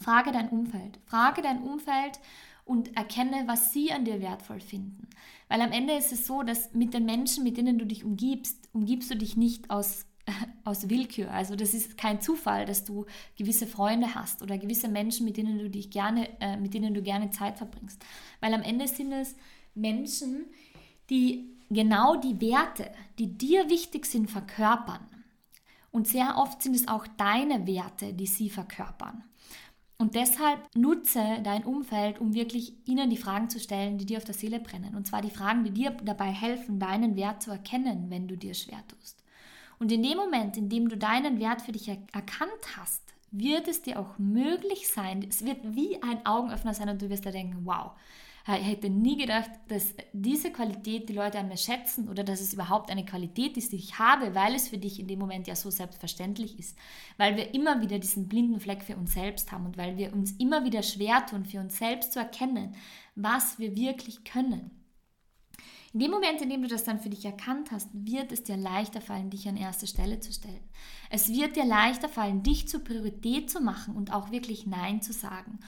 Frage 0.00 0.32
dein 0.32 0.48
Umfeld. 0.48 0.98
Frage 1.04 1.42
dein 1.42 1.62
Umfeld 1.62 2.20
und 2.64 2.96
erkenne, 2.96 3.42
was 3.46 3.72
sie 3.72 3.92
an 3.92 4.04
dir 4.04 4.22
wertvoll 4.22 4.60
finden. 4.60 5.08
Weil 5.48 5.60
am 5.60 5.72
Ende 5.72 5.94
ist 5.94 6.12
es 6.12 6.26
so, 6.26 6.42
dass 6.42 6.72
mit 6.72 6.94
den 6.94 7.04
Menschen, 7.04 7.44
mit 7.44 7.56
denen 7.56 7.78
du 7.78 7.84
dich 7.84 8.04
umgibst, 8.04 8.68
umgibst 8.72 9.10
du 9.10 9.16
dich 9.16 9.36
nicht 9.36 9.70
aus, 9.70 10.06
aus 10.64 10.88
Willkür. 10.88 11.30
Also 11.30 11.56
das 11.56 11.74
ist 11.74 11.96
kein 11.96 12.20
Zufall, 12.20 12.66
dass 12.66 12.84
du 12.84 13.06
gewisse 13.36 13.66
Freunde 13.66 14.14
hast 14.14 14.42
oder 14.42 14.58
gewisse 14.58 14.88
Menschen, 14.88 15.24
mit 15.24 15.36
denen 15.36 15.58
du 15.58 15.70
dich 15.70 15.90
gerne, 15.90 16.28
äh, 16.40 16.56
mit 16.56 16.74
denen 16.74 16.94
du 16.94 17.02
gerne 17.02 17.30
Zeit 17.30 17.58
verbringst. 17.58 18.04
Weil 18.40 18.54
am 18.54 18.62
Ende 18.62 18.88
sind 18.88 19.12
es 19.12 19.36
Menschen, 19.74 20.46
die 21.08 21.56
genau 21.70 22.16
die 22.16 22.40
Werte, 22.40 22.90
die 23.18 23.36
dir 23.36 23.68
wichtig 23.68 24.06
sind, 24.06 24.30
verkörpern. 24.30 25.06
Und 25.90 26.06
sehr 26.06 26.36
oft 26.38 26.62
sind 26.62 26.76
es 26.76 26.88
auch 26.88 27.06
deine 27.16 27.66
Werte, 27.66 28.12
die 28.12 28.26
sie 28.26 28.50
verkörpern. 28.50 29.24
Und 30.00 30.14
deshalb 30.14 30.60
nutze 30.74 31.20
dein 31.42 31.64
Umfeld, 31.64 32.20
um 32.20 32.32
wirklich 32.32 32.72
ihnen 32.88 33.10
die 33.10 33.18
Fragen 33.18 33.50
zu 33.50 33.60
stellen, 33.60 33.98
die 33.98 34.06
dir 34.06 34.16
auf 34.16 34.24
der 34.24 34.34
Seele 34.34 34.58
brennen. 34.58 34.94
Und 34.94 35.06
zwar 35.06 35.20
die 35.20 35.28
Fragen, 35.28 35.62
die 35.62 35.72
dir 35.72 35.90
dabei 35.90 36.30
helfen, 36.32 36.80
deinen 36.80 37.16
Wert 37.16 37.42
zu 37.42 37.50
erkennen, 37.50 38.06
wenn 38.08 38.26
du 38.26 38.36
dir 38.36 38.54
schwer 38.54 38.82
tust. 38.88 39.19
Und 39.80 39.90
in 39.90 40.02
dem 40.02 40.18
Moment, 40.18 40.58
in 40.58 40.68
dem 40.68 40.88
du 40.88 40.96
deinen 40.96 41.40
Wert 41.40 41.62
für 41.62 41.72
dich 41.72 41.88
er 41.88 41.96
erkannt 42.12 42.76
hast, 42.76 43.02
wird 43.30 43.66
es 43.66 43.80
dir 43.80 43.98
auch 43.98 44.18
möglich 44.18 44.88
sein, 44.88 45.24
es 45.26 45.44
wird 45.44 45.58
wie 45.62 46.02
ein 46.02 46.24
Augenöffner 46.26 46.74
sein 46.74 46.90
und 46.90 47.00
du 47.00 47.08
wirst 47.08 47.24
da 47.24 47.30
denken, 47.30 47.60
wow, 47.64 47.92
ich 48.46 48.66
hätte 48.66 48.90
nie 48.90 49.16
gedacht, 49.16 49.50
dass 49.68 49.94
diese 50.12 50.50
Qualität 50.50 51.08
die 51.08 51.14
Leute 51.14 51.38
an 51.38 51.48
mir 51.48 51.56
schätzen 51.56 52.08
oder 52.08 52.24
dass 52.24 52.40
es 52.40 52.52
überhaupt 52.52 52.90
eine 52.90 53.04
Qualität 53.04 53.56
ist, 53.56 53.72
die 53.72 53.76
ich 53.76 53.98
habe, 53.98 54.34
weil 54.34 54.54
es 54.54 54.68
für 54.68 54.78
dich 54.78 54.98
in 54.98 55.06
dem 55.06 55.18
Moment 55.18 55.46
ja 55.46 55.54
so 55.54 55.70
selbstverständlich 55.70 56.58
ist. 56.58 56.76
Weil 57.16 57.36
wir 57.36 57.54
immer 57.54 57.80
wieder 57.80 57.98
diesen 57.98 58.28
blinden 58.28 58.58
Fleck 58.58 58.82
für 58.82 58.96
uns 58.96 59.14
selbst 59.14 59.52
haben 59.52 59.66
und 59.66 59.78
weil 59.78 59.96
wir 59.96 60.12
uns 60.12 60.32
immer 60.32 60.64
wieder 60.64 60.82
schwer 60.82 61.24
tun, 61.26 61.44
für 61.44 61.60
uns 61.60 61.78
selbst 61.78 62.12
zu 62.12 62.18
erkennen, 62.18 62.74
was 63.14 63.58
wir 63.58 63.76
wirklich 63.76 64.24
können. 64.24 64.79
In 65.92 66.00
dem 66.00 66.12
Moment, 66.12 66.40
in 66.40 66.50
dem 66.50 66.62
du 66.62 66.68
das 66.68 66.84
dann 66.84 67.00
für 67.00 67.10
dich 67.10 67.24
erkannt 67.24 67.72
hast, 67.72 67.88
wird 67.92 68.30
es 68.30 68.44
dir 68.44 68.56
leichter 68.56 69.00
fallen, 69.00 69.30
dich 69.30 69.48
an 69.48 69.56
erste 69.56 69.88
Stelle 69.88 70.20
zu 70.20 70.32
stellen. 70.32 70.62
Es 71.10 71.28
wird 71.28 71.56
dir 71.56 71.64
leichter 71.64 72.08
fallen, 72.08 72.44
dich 72.44 72.68
zur 72.68 72.84
Priorität 72.84 73.50
zu 73.50 73.60
machen 73.60 73.96
und 73.96 74.12
auch 74.12 74.30
wirklich 74.30 74.66
Nein 74.66 75.02
zu 75.02 75.12
sagen. 75.12 75.58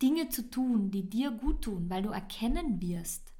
Dinge 0.00 0.28
zu 0.28 0.48
tun, 0.48 0.92
die 0.92 1.08
dir 1.08 1.32
gut 1.32 1.62
tun, 1.62 1.90
weil 1.90 2.02
du 2.02 2.10
erkennen 2.10 2.80
wirst, 2.80 3.32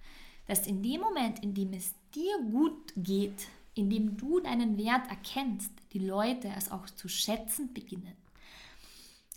dass 0.47 0.67
in 0.67 0.83
dem 0.83 1.01
Moment, 1.01 1.39
in 1.45 1.55
dem 1.55 1.73
es 1.73 1.95
dir 2.15 2.37
gut 2.51 2.93
geht, 2.97 3.47
in 3.75 3.89
dem 3.89 4.17
du 4.17 4.41
deinen 4.41 4.77
Wert 4.77 5.09
erkennst, 5.09 5.73
die 5.93 6.01
Leute 6.01 6.51
es 6.57 6.71
auch 6.71 6.87
zu 6.87 7.09
schätzen 7.09 7.73
beginnen. 7.73 8.17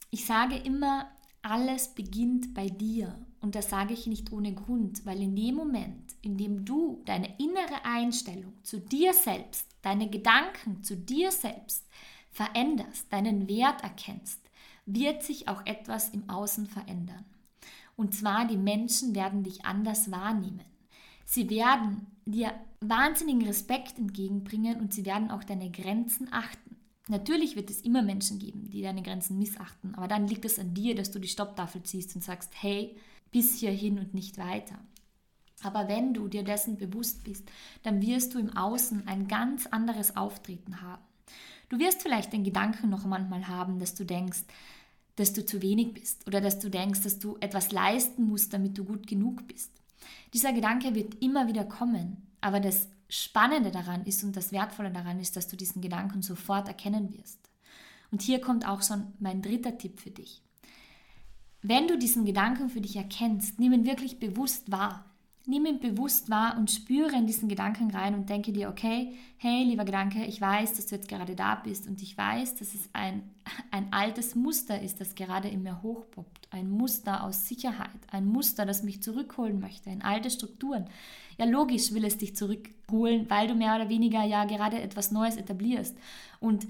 Ich 0.10 0.26
sage 0.26 0.58
immer, 0.58 1.10
alles 1.42 1.90
beginnt 1.90 2.54
bei 2.54 2.68
dir. 2.68 3.16
Und 3.46 3.54
das 3.54 3.70
sage 3.70 3.94
ich 3.94 4.08
nicht 4.08 4.32
ohne 4.32 4.56
Grund, 4.56 5.06
weil 5.06 5.22
in 5.22 5.36
dem 5.36 5.54
Moment, 5.54 6.16
in 6.24 6.36
dem 6.36 6.66
du 6.66 7.04
deine 7.06 7.28
innere 7.38 7.86
Einstellung 7.86 8.54
zu 8.64 8.80
dir 8.80 9.14
selbst, 9.14 9.68
deine 9.84 10.10
Gedanken 10.10 10.82
zu 10.82 10.98
dir 10.98 11.32
selbst 11.32 11.88
veränderst, 12.32 13.06
deinen 13.14 13.48
Wert 13.48 13.84
erkennst, 13.84 14.40
wird 14.88 15.22
sich 15.22 15.48
auch 15.48 15.64
etwas 15.68 16.10
im 16.10 16.28
Außen 16.28 16.66
verändern. 16.66 17.24
Und 17.96 18.16
zwar 18.16 18.48
die 18.48 18.58
Menschen 18.58 19.14
werden 19.14 19.44
dich 19.44 19.64
anders 19.64 20.10
wahrnehmen. 20.10 20.66
Sie 21.24 21.48
werden 21.52 22.08
dir 22.26 22.52
wahnsinnigen 22.82 23.46
Respekt 23.46 24.00
entgegenbringen 24.00 24.80
und 24.80 24.92
sie 24.92 25.06
werden 25.06 25.30
auch 25.30 25.44
deine 25.44 25.70
Grenzen 25.70 26.30
achten. 26.34 26.78
Natürlich 27.10 27.56
wird 27.56 27.70
es 27.70 27.82
immer 27.82 28.02
Menschen 28.02 28.40
geben, 28.40 28.72
die 28.72 28.82
deine 28.82 29.04
Grenzen 29.04 29.38
missachten, 29.38 29.94
aber 29.94 30.08
dann 30.08 30.28
liegt 30.28 30.46
es 30.46 30.58
an 30.58 30.74
dir, 30.74 30.96
dass 30.96 31.12
du 31.12 31.20
die 31.20 31.28
Stopptafel 31.28 31.84
ziehst 31.84 32.16
und 32.16 32.24
sagst, 32.24 32.52
hey, 32.60 32.98
bis 33.36 33.60
hierhin 33.60 34.00
und 34.00 34.14
nicht 34.14 34.38
weiter. 34.38 34.80
Aber 35.62 35.90
wenn 35.90 36.14
du 36.14 36.30
dir 36.30 36.46
dessen 36.46 36.78
bewusst 36.78 37.26
bist, 37.26 37.44
dann 37.84 38.02
wirst 38.02 38.34
du 38.34 38.40
im 38.40 38.56
Außen 38.56 39.10
ein 39.10 39.28
ganz 39.28 39.68
anderes 39.68 40.16
Auftreten 40.16 40.82
haben. 40.82 41.04
Du 41.68 41.78
wirst 41.78 42.02
vielleicht 42.02 42.32
den 42.32 42.46
Gedanken 42.46 42.90
noch 42.90 43.04
manchmal 43.06 43.50
haben, 43.50 43.78
dass 43.78 43.94
du 43.94 44.06
denkst, 44.06 44.44
dass 45.18 45.34
du 45.34 45.46
zu 45.46 45.62
wenig 45.62 45.94
bist 45.94 46.26
oder 46.28 46.40
dass 46.40 46.60
du 46.60 46.70
denkst, 46.70 47.02
dass 47.02 47.20
du 47.20 47.36
etwas 47.42 47.74
leisten 47.74 48.26
musst, 48.26 48.54
damit 48.54 48.78
du 48.78 48.86
gut 48.86 49.06
genug 49.06 49.46
bist. 49.50 49.70
Dieser 50.34 50.54
Gedanke 50.54 50.96
wird 50.96 51.22
immer 51.22 51.50
wieder 51.50 51.66
kommen, 51.66 52.26
aber 52.40 52.62
das 52.62 52.88
Spannende 53.10 53.72
daran 53.72 54.06
ist 54.06 54.24
und 54.24 54.38
das 54.38 54.54
Wertvolle 54.54 54.92
daran 54.92 55.20
ist, 55.20 55.36
dass 55.36 55.50
du 55.50 55.58
diesen 55.58 55.82
Gedanken 55.82 56.22
sofort 56.22 56.70
erkennen 56.70 57.12
wirst. 57.12 57.50
Und 58.12 58.22
hier 58.22 58.40
kommt 58.40 58.66
auch 58.66 58.82
schon 58.82 59.12
mein 59.20 59.42
dritter 59.42 59.78
Tipp 59.78 60.00
für 60.00 60.12
dich. 60.12 60.42
Wenn 61.68 61.88
du 61.88 61.98
diesen 61.98 62.26
Gedanken 62.26 62.70
für 62.70 62.80
dich 62.80 62.96
erkennst, 62.96 63.60
nimm 63.60 63.74
ihn 63.74 63.88
wirklich 63.88 64.20
bewusst 64.20 64.72
wahr. 64.72 65.04
Nimm 65.48 65.66
ihn 65.66 65.80
bewusst 65.80 66.30
wahr 66.30 66.58
und 66.60 66.70
spüre 66.70 67.16
in 67.16 67.26
diesen 67.26 67.50
Gedanken 67.50 67.90
rein 67.90 68.14
und 68.14 68.30
denke 68.30 68.52
dir, 68.52 68.70
okay, 68.70 69.16
hey, 69.38 69.64
lieber 69.64 69.84
Gedanke, 69.84 70.26
ich 70.26 70.40
weiß, 70.40 70.74
dass 70.74 70.86
du 70.86 70.96
jetzt 70.96 71.08
gerade 71.08 71.36
da 71.36 71.56
bist 71.56 71.88
und 71.88 72.04
ich 72.04 72.16
weiß, 72.16 72.56
dass 72.56 72.76
es 72.76 72.88
ein, 72.94 73.24
ein 73.72 73.92
altes 73.92 74.36
Muster 74.36 74.80
ist, 74.80 75.02
das 75.02 75.16
gerade 75.16 75.48
in 75.48 75.64
mir 75.64 75.82
hochpoppt. 75.82 76.50
Ein 76.52 76.70
Muster 76.70 77.24
aus 77.24 77.48
Sicherheit, 77.48 77.90
ein 78.12 78.28
Muster, 78.28 78.68
das 78.68 78.84
mich 78.84 79.02
zurückholen 79.02 79.60
möchte, 79.60 79.90
in 79.90 80.04
alte 80.04 80.30
Strukturen. 80.30 80.86
Ja, 81.40 81.46
logisch 81.46 81.94
will 81.94 82.06
es 82.06 82.20
dich 82.20 82.36
zurückholen, 82.36 83.28
weil 83.30 83.48
du 83.48 83.56
mehr 83.56 83.76
oder 83.76 83.90
weniger 83.90 84.24
ja 84.24 84.46
gerade 84.46 84.80
etwas 84.80 85.10
Neues 85.10 85.36
etablierst. 85.36 85.98
Und 86.40 86.68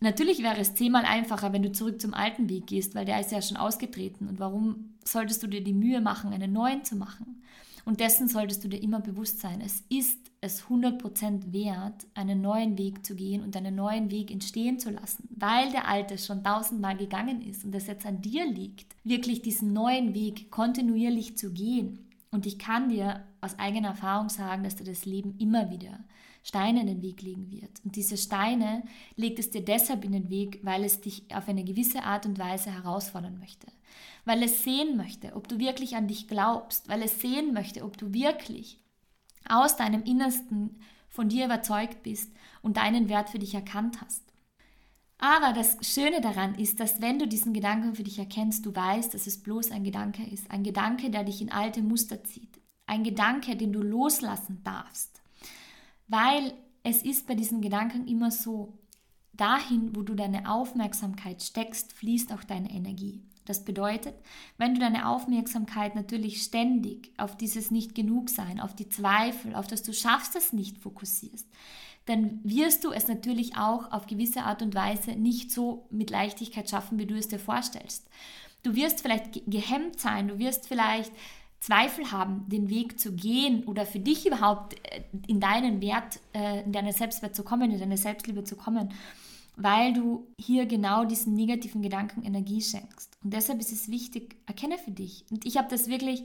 Natürlich 0.00 0.42
wäre 0.42 0.58
es 0.58 0.74
zehnmal 0.74 1.04
einfacher, 1.04 1.52
wenn 1.52 1.62
du 1.62 1.72
zurück 1.72 2.00
zum 2.00 2.14
alten 2.14 2.48
Weg 2.48 2.68
gehst, 2.68 2.94
weil 2.94 3.04
der 3.04 3.20
ist 3.20 3.32
ja 3.32 3.42
schon 3.42 3.56
ausgetreten. 3.56 4.28
Und 4.28 4.38
warum 4.38 4.94
solltest 5.04 5.42
du 5.42 5.48
dir 5.48 5.62
die 5.62 5.72
Mühe 5.72 6.00
machen, 6.00 6.32
einen 6.32 6.52
neuen 6.52 6.84
zu 6.84 6.94
machen? 6.94 7.42
Und 7.84 8.00
dessen 8.00 8.28
solltest 8.28 8.62
du 8.62 8.68
dir 8.68 8.82
immer 8.82 9.00
bewusst 9.00 9.40
sein. 9.40 9.60
Es 9.60 9.82
ist 9.88 10.18
es 10.40 10.64
100% 10.64 11.52
wert, 11.52 12.06
einen 12.14 12.40
neuen 12.40 12.78
Weg 12.78 13.04
zu 13.04 13.16
gehen 13.16 13.42
und 13.42 13.56
einen 13.56 13.74
neuen 13.74 14.10
Weg 14.10 14.30
entstehen 14.30 14.78
zu 14.78 14.90
lassen, 14.90 15.28
weil 15.30 15.70
der 15.72 15.88
alte 15.88 16.16
schon 16.16 16.44
tausendmal 16.44 16.96
gegangen 16.96 17.42
ist 17.42 17.64
und 17.64 17.74
es 17.74 17.86
jetzt 17.86 18.06
an 18.06 18.20
dir 18.20 18.46
liegt, 18.46 18.94
wirklich 19.04 19.42
diesen 19.42 19.72
neuen 19.72 20.14
Weg 20.14 20.50
kontinuierlich 20.50 21.36
zu 21.36 21.52
gehen. 21.52 22.07
Und 22.30 22.46
ich 22.46 22.58
kann 22.58 22.90
dir 22.90 23.24
aus 23.40 23.58
eigener 23.58 23.88
Erfahrung 23.88 24.28
sagen, 24.28 24.64
dass 24.64 24.76
dir 24.76 24.84
das 24.84 25.04
Leben 25.04 25.36
immer 25.38 25.70
wieder 25.70 26.04
Steine 26.44 26.80
in 26.80 26.86
den 26.86 27.02
Weg 27.02 27.22
legen 27.22 27.50
wird. 27.50 27.84
Und 27.84 27.96
diese 27.96 28.16
Steine 28.16 28.82
legt 29.16 29.38
es 29.38 29.50
dir 29.50 29.64
deshalb 29.64 30.04
in 30.04 30.12
den 30.12 30.30
Weg, 30.30 30.60
weil 30.62 30.84
es 30.84 31.00
dich 31.00 31.24
auf 31.34 31.48
eine 31.48 31.64
gewisse 31.64 32.02
Art 32.02 32.26
und 32.26 32.38
Weise 32.38 32.70
herausfordern 32.70 33.38
möchte 33.38 33.66
weil 34.28 34.42
es 34.42 34.62
sehen 34.62 34.98
möchte, 34.98 35.34
ob 35.34 35.48
du 35.48 35.58
wirklich 35.58 35.96
an 35.96 36.06
dich 36.06 36.28
glaubst, 36.28 36.88
weil 36.88 37.02
es 37.02 37.20
sehen 37.20 37.54
möchte, 37.54 37.82
ob 37.82 37.96
du 37.96 38.12
wirklich 38.12 38.78
aus 39.48 39.76
deinem 39.76 40.02
Innersten 40.02 40.80
von 41.08 41.30
dir 41.30 41.46
überzeugt 41.46 42.02
bist 42.02 42.30
und 42.60 42.76
deinen 42.76 43.08
Wert 43.08 43.30
für 43.30 43.38
dich 43.38 43.54
erkannt 43.54 44.02
hast. 44.02 44.27
Aber 45.18 45.52
das 45.52 45.78
Schöne 45.82 46.20
daran 46.20 46.54
ist, 46.54 46.78
dass 46.78 47.00
wenn 47.00 47.18
du 47.18 47.26
diesen 47.26 47.52
Gedanken 47.52 47.94
für 47.94 48.04
dich 48.04 48.18
erkennst, 48.18 48.64
du 48.64 48.74
weißt, 48.74 49.12
dass 49.12 49.26
es 49.26 49.42
bloß 49.42 49.72
ein 49.72 49.82
Gedanke 49.82 50.22
ist, 50.24 50.50
ein 50.50 50.62
Gedanke, 50.62 51.10
der 51.10 51.24
dich 51.24 51.42
in 51.42 51.50
alte 51.50 51.82
Muster 51.82 52.22
zieht, 52.22 52.60
ein 52.86 53.02
Gedanke, 53.02 53.56
den 53.56 53.72
du 53.72 53.82
loslassen 53.82 54.62
darfst. 54.62 55.20
Weil 56.06 56.54
es 56.84 57.02
ist 57.02 57.26
bei 57.26 57.34
diesen 57.34 57.60
Gedanken 57.60 58.06
immer 58.06 58.30
so, 58.30 58.78
dahin, 59.32 59.94
wo 59.94 60.02
du 60.02 60.14
deine 60.14 60.50
Aufmerksamkeit 60.50 61.42
steckst, 61.42 61.92
fließt 61.92 62.32
auch 62.32 62.44
deine 62.44 62.70
Energie. 62.70 63.22
Das 63.48 63.64
bedeutet, 63.64 64.14
wenn 64.58 64.74
du 64.74 64.80
deine 64.80 65.08
Aufmerksamkeit 65.08 65.94
natürlich 65.94 66.42
ständig 66.42 67.12
auf 67.16 67.34
dieses 67.34 67.70
Nicht-Genug-Sein, 67.70 68.60
auf 68.60 68.74
die 68.74 68.90
Zweifel, 68.90 69.54
auf 69.54 69.66
das 69.66 69.82
du 69.82 69.94
schaffst 69.94 70.36
es 70.36 70.52
nicht 70.52 70.78
fokussierst, 70.78 71.46
dann 72.04 72.40
wirst 72.42 72.84
du 72.84 72.92
es 72.92 73.08
natürlich 73.08 73.56
auch 73.56 73.90
auf 73.90 74.06
gewisse 74.06 74.42
Art 74.42 74.60
und 74.60 74.74
Weise 74.74 75.12
nicht 75.12 75.50
so 75.50 75.86
mit 75.90 76.10
Leichtigkeit 76.10 76.68
schaffen, 76.68 76.98
wie 76.98 77.06
du 77.06 77.14
es 77.14 77.28
dir 77.28 77.38
vorstellst. 77.38 78.06
Du 78.62 78.74
wirst 78.74 79.00
vielleicht 79.00 79.46
gehemmt 79.46 79.98
sein, 79.98 80.28
du 80.28 80.38
wirst 80.38 80.68
vielleicht 80.68 81.12
Zweifel 81.60 82.12
haben, 82.12 82.48
den 82.48 82.68
Weg 82.68 83.00
zu 83.00 83.12
gehen 83.14 83.64
oder 83.64 83.86
für 83.86 83.98
dich 83.98 84.26
überhaupt 84.26 84.74
äh, 84.92 85.02
in 85.26 85.40
deinen 85.40 85.80
Wert, 85.80 86.20
äh, 86.34 86.62
in 86.62 86.72
deine 86.72 86.92
Selbstwert 86.92 87.34
zu 87.34 87.44
kommen, 87.44 87.70
in 87.70 87.80
deine 87.80 87.96
Selbstliebe 87.96 88.44
zu 88.44 88.56
kommen 88.56 88.90
weil 89.58 89.92
du 89.92 90.28
hier 90.38 90.66
genau 90.66 91.04
diesen 91.04 91.34
negativen 91.34 91.82
Gedanken 91.82 92.22
Energie 92.22 92.62
schenkst. 92.62 93.18
Und 93.24 93.34
deshalb 93.34 93.58
ist 93.58 93.72
es 93.72 93.90
wichtig, 93.90 94.36
erkenne 94.46 94.78
für 94.78 94.92
dich. 94.92 95.24
Und 95.30 95.44
ich 95.44 95.56
habe 95.56 95.68
das 95.68 95.88
wirklich, 95.88 96.22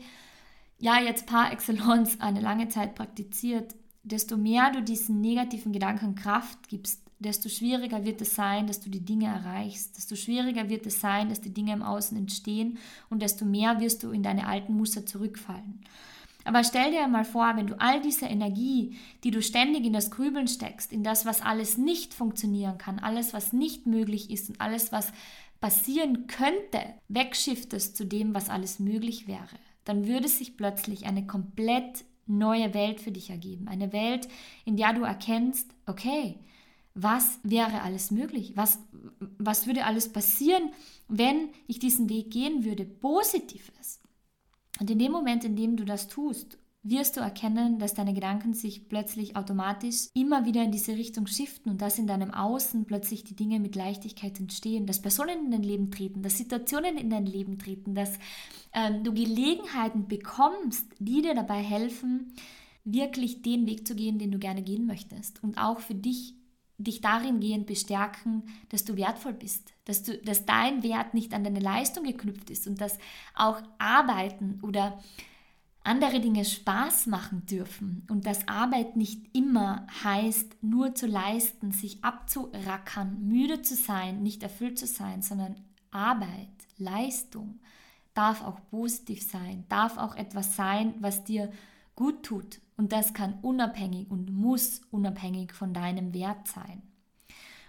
ja, 0.78 1.02
jetzt 1.02 1.26
par 1.26 1.52
excellence 1.52 2.22
eine 2.22 2.42
lange 2.42 2.70
Zeit 2.70 2.94
praktiziert. 2.94 3.76
Desto 4.04 4.38
mehr 4.38 4.72
du 4.72 4.84
diesen 4.84 5.20
negativen 5.20 5.74
Gedanken 5.74 6.14
Kraft 6.14 6.70
gibst, 6.70 7.02
desto 7.18 7.50
schwieriger 7.50 8.06
wird 8.06 8.22
es 8.22 8.36
sein, 8.36 8.68
dass 8.68 8.82
du 8.82 8.92
die 8.92 9.04
Dinge 9.04 9.26
erreichst, 9.28 9.98
desto 9.98 10.16
schwieriger 10.16 10.70
wird 10.70 10.86
es 10.86 11.00
sein, 11.00 11.30
dass 11.30 11.42
die 11.42 11.54
Dinge 11.54 11.74
im 11.74 11.82
Außen 11.82 12.16
entstehen 12.16 12.78
und 13.10 13.22
desto 13.24 13.46
mehr 13.46 13.80
wirst 13.80 14.04
du 14.04 14.12
in 14.12 14.22
deine 14.22 14.46
alten 14.46 14.76
Muster 14.76 15.06
zurückfallen. 15.06 15.82
Aber 16.46 16.64
stell 16.64 16.92
dir 16.92 17.08
mal 17.08 17.26
vor, 17.26 17.54
wenn 17.56 17.68
du 17.68 17.80
all 17.80 18.02
diese 18.02 18.26
Energie, 18.26 18.98
die 19.24 19.32
du 19.32 19.42
ständig 19.42 19.86
in 19.86 19.94
das 19.94 20.12
Grübeln 20.12 20.48
steckst, 20.48 20.92
in 20.92 21.04
das, 21.04 21.26
was 21.26 21.42
alles 21.42 21.78
nicht 21.78 22.14
funktionieren 22.14 22.78
kann, 22.78 23.00
alles, 23.00 23.34
was 23.34 23.54
nicht 23.54 23.88
möglich 23.88 24.30
ist 24.30 24.50
und 24.50 24.60
alles, 24.62 24.92
was 24.92 25.14
passieren 25.62 26.28
könnte, 26.28 26.82
wegschiftest 27.08 27.96
zu 27.96 28.06
dem, 28.06 28.36
was 28.36 28.50
alles 28.50 28.80
möglich 28.80 29.28
wäre. 29.28 29.58
dann 29.86 30.08
würde 30.08 30.30
sich 30.30 30.56
plötzlich 30.56 31.06
eine 31.06 31.28
komplett 31.28 32.06
neue 32.26 32.74
Welt 32.74 33.02
für 33.02 33.12
dich 33.12 33.30
ergeben. 33.30 33.68
Eine 33.68 33.92
Welt, 33.92 34.28
in 34.66 34.78
der 34.78 34.94
du 34.94 35.04
erkennst, 35.04 35.70
okay, 35.86 36.40
was 36.96 37.40
wäre 37.44 37.82
alles 37.82 38.12
möglich? 38.12 38.54
Was, 38.56 38.80
was 39.38 39.66
würde 39.68 39.86
alles 39.86 40.12
passieren, 40.12 40.70
wenn 41.08 41.50
ich 41.68 41.80
diesen 41.80 42.10
Weg 42.10 42.32
gehen 42.32 42.64
würde? 42.64 42.86
Positives. 42.86 44.00
Und 44.84 44.92
in 44.92 45.00
dem 45.00 45.14
Moment, 45.14 45.46
in 45.46 45.56
dem 45.56 45.78
du 45.78 45.86
das 45.86 46.10
tust 46.10 46.58
wirst 46.86 47.16
du 47.16 47.22
erkennen, 47.22 47.80
dass 47.80 47.94
deine 47.94 48.14
Gedanken 48.14 48.54
sich 48.54 48.90
plötzlich 48.90 49.38
automatisch 49.38 50.10
immer 50.14 50.44
wieder 50.44 50.62
in 50.62 50.74
diese 50.74 50.98
Richtung 50.98 51.26
shiften 51.26 51.72
und 51.72 51.82
dass 51.82 51.98
in 51.98 52.08
deinem 52.08 52.34
Außen 52.34 52.84
plötzlich 52.84 53.24
die 53.24 53.38
Dinge 53.38 53.62
mit 53.62 53.78
Leichtigkeit 53.78 54.38
entstehen, 54.42 54.86
dass 54.86 55.02
Personen 55.02 55.46
in 55.46 55.52
dein 55.52 55.64
Leben 55.64 55.90
treten, 55.90 56.22
dass 56.22 56.38
Situationen 56.38 56.98
in 56.98 57.10
dein 57.10 57.26
Leben 57.26 57.58
treten, 57.58 57.96
dass 57.96 58.20
ähm, 58.74 59.06
du 59.06 59.14
Gelegenheiten 59.14 60.10
bekommst, 60.10 60.86
die 61.00 61.22
dir 61.22 61.36
dabei 61.36 61.64
helfen, 61.64 62.34
wirklich 62.84 63.42
den 63.42 63.66
Weg 63.66 63.88
zu 63.88 63.96
gehen, 63.96 64.20
den 64.20 64.32
du 64.32 64.38
gerne 64.38 64.64
gehen 64.64 64.86
möchtest. 64.86 65.42
Und 65.42 65.58
auch 65.58 65.80
für 65.80 65.96
dich 65.96 66.36
dich 66.78 67.02
darin 67.02 67.40
gehend 67.40 67.68
bestärken, 67.68 68.44
dass 68.70 68.84
du 68.84 68.96
wertvoll 68.96 69.34
bist, 69.34 69.74
dass, 69.86 70.04
du, 70.04 70.18
dass 70.18 70.46
dein 70.46 70.84
Wert 70.84 71.14
nicht 71.14 71.34
an 71.34 71.44
deine 71.44 71.60
Leistung 71.60 72.04
geknüpft 72.04 72.50
ist 72.50 72.68
und 72.68 72.82
dass 72.82 72.98
auch 73.36 73.62
Arbeiten 73.78 74.60
oder 74.62 75.00
andere 75.84 76.22
Dinge 76.22 76.46
Spaß 76.46 77.08
machen 77.08 77.46
dürfen 77.46 78.08
und 78.10 78.26
dass 78.26 78.48
Arbeit 78.48 78.96
nicht 78.96 79.36
immer 79.36 79.86
heißt, 80.04 80.64
nur 80.64 80.96
zu 80.96 81.08
leisten, 81.08 81.72
sich 81.72 82.04
abzurackern, 82.04 83.28
müde 83.28 83.62
zu 83.62 83.76
sein, 83.76 84.24
nicht 84.24 84.44
erfüllt 84.44 84.80
zu 84.80 84.88
sein, 84.88 85.22
sondern 85.22 85.56
Arbeit, 85.92 86.50
Leistung 86.78 87.60
darf 88.14 88.44
auch 88.44 88.60
positiv 88.70 89.22
sein, 89.24 89.66
darf 89.70 89.98
auch 89.98 90.16
etwas 90.16 90.56
sein, 90.56 90.96
was 91.00 91.24
dir 91.24 91.52
gut 91.96 92.24
tut 92.24 92.60
und 92.84 92.92
das 92.92 93.14
kann 93.14 93.36
unabhängig 93.42 94.12
und 94.12 94.30
muss 94.34 94.82
unabhängig 94.92 95.54
von 95.54 95.74
deinem 95.74 96.14
Wert 96.14 96.50
sein. 96.50 96.82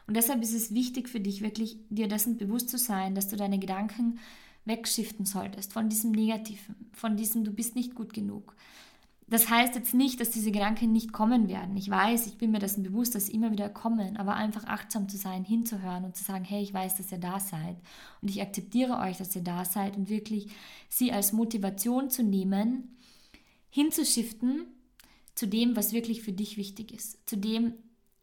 Und 0.08 0.16
deshalb 0.16 0.42
ist 0.42 0.52
es 0.52 0.74
wichtig 0.74 1.08
für 1.08 1.20
dich 1.20 1.40
wirklich, 1.40 1.78
dir 1.88 2.08
dessen 2.08 2.36
bewusst 2.36 2.68
zu 2.68 2.78
sein, 2.78 3.14
dass 3.14 3.28
du 3.28 3.36
deine 3.36 3.60
Gedanken 3.60 4.18
wegschiften 4.64 5.24
solltest, 5.24 5.72
von 5.72 5.88
diesem 5.88 6.10
Negativen, 6.10 6.74
von 6.92 7.16
diesem 7.16 7.44
Du 7.44 7.52
bist 7.52 7.76
nicht 7.76 7.94
gut 7.94 8.12
genug. 8.12 8.56
Das 9.28 9.48
heißt 9.48 9.76
jetzt 9.76 9.94
nicht, 9.94 10.18
dass 10.18 10.30
diese 10.30 10.50
Gedanken 10.50 10.90
nicht 10.90 11.12
kommen 11.12 11.46
werden. 11.46 11.76
Ich 11.76 11.88
weiß, 11.88 12.26
ich 12.26 12.36
bin 12.36 12.50
mir 12.50 12.58
dessen 12.58 12.82
bewusst, 12.82 13.14
dass 13.14 13.26
sie 13.26 13.34
immer 13.34 13.52
wieder 13.52 13.68
kommen, 13.68 14.16
aber 14.16 14.34
einfach 14.34 14.64
achtsam 14.64 15.08
zu 15.08 15.16
sein, 15.16 15.44
hinzuhören 15.44 16.02
und 16.04 16.16
zu 16.16 16.24
sagen, 16.24 16.42
hey, 16.42 16.60
ich 16.60 16.74
weiß, 16.74 16.96
dass 16.96 17.12
ihr 17.12 17.18
da 17.18 17.38
seid 17.38 17.76
und 18.20 18.30
ich 18.30 18.42
akzeptiere 18.42 18.98
euch, 18.98 19.18
dass 19.18 19.36
ihr 19.36 19.44
da 19.44 19.64
seid 19.64 19.96
und 19.96 20.08
wirklich 20.08 20.48
sie 20.88 21.12
als 21.12 21.32
Motivation 21.32 22.10
zu 22.10 22.24
nehmen, 22.24 22.96
hinzuschiften 23.70 24.66
zu 25.34 25.46
dem, 25.46 25.76
was 25.76 25.92
wirklich 25.92 26.22
für 26.22 26.32
dich 26.32 26.56
wichtig 26.56 26.92
ist, 26.92 27.28
zu 27.28 27.36
dem, 27.36 27.74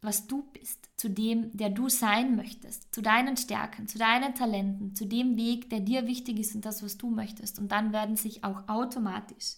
was 0.02 0.28
du 0.28 0.44
bist, 0.54 0.90
zu 0.98 1.10
dem, 1.10 1.56
der 1.56 1.70
du 1.70 1.90
sein 1.90 2.36
möchtest, 2.36 2.94
zu 2.94 3.02
deinen 3.02 3.38
Stärken, 3.38 3.88
zu 3.88 4.00
deinen 4.00 4.34
Talenten, 4.34 4.96
zu 4.96 5.06
dem 5.06 5.38
Weg, 5.38 5.70
der 5.70 5.80
dir 5.80 6.08
wichtig 6.08 6.40
ist 6.40 6.56
und 6.56 6.66
das, 6.66 6.82
was 6.84 6.98
du 6.98 7.10
möchtest. 7.10 7.60
Und 7.60 7.72
dann 7.72 7.94
werden 7.94 8.16
sich 8.16 8.44
auch 8.44 8.68
automatisch 8.68 9.58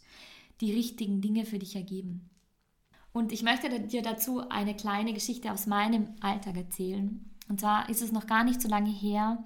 die 0.60 0.74
richtigen 0.74 1.22
Dinge 1.22 1.46
für 1.46 1.60
dich 1.60 1.76
ergeben. 1.76 2.30
Und 3.14 3.32
ich 3.32 3.44
möchte 3.44 3.80
dir 3.80 4.02
dazu 4.02 4.50
eine 4.50 4.76
kleine 4.76 5.14
Geschichte 5.14 5.52
aus 5.52 5.68
meinem 5.68 6.10
Alltag 6.20 6.58
erzählen. 6.58 7.30
Und 7.48 7.60
zwar 7.60 7.90
ist 7.90 8.02
es 8.02 8.12
noch 8.12 8.28
gar 8.28 8.44
nicht 8.44 8.62
so 8.62 8.68
lange 8.68 8.90
her, 8.90 9.46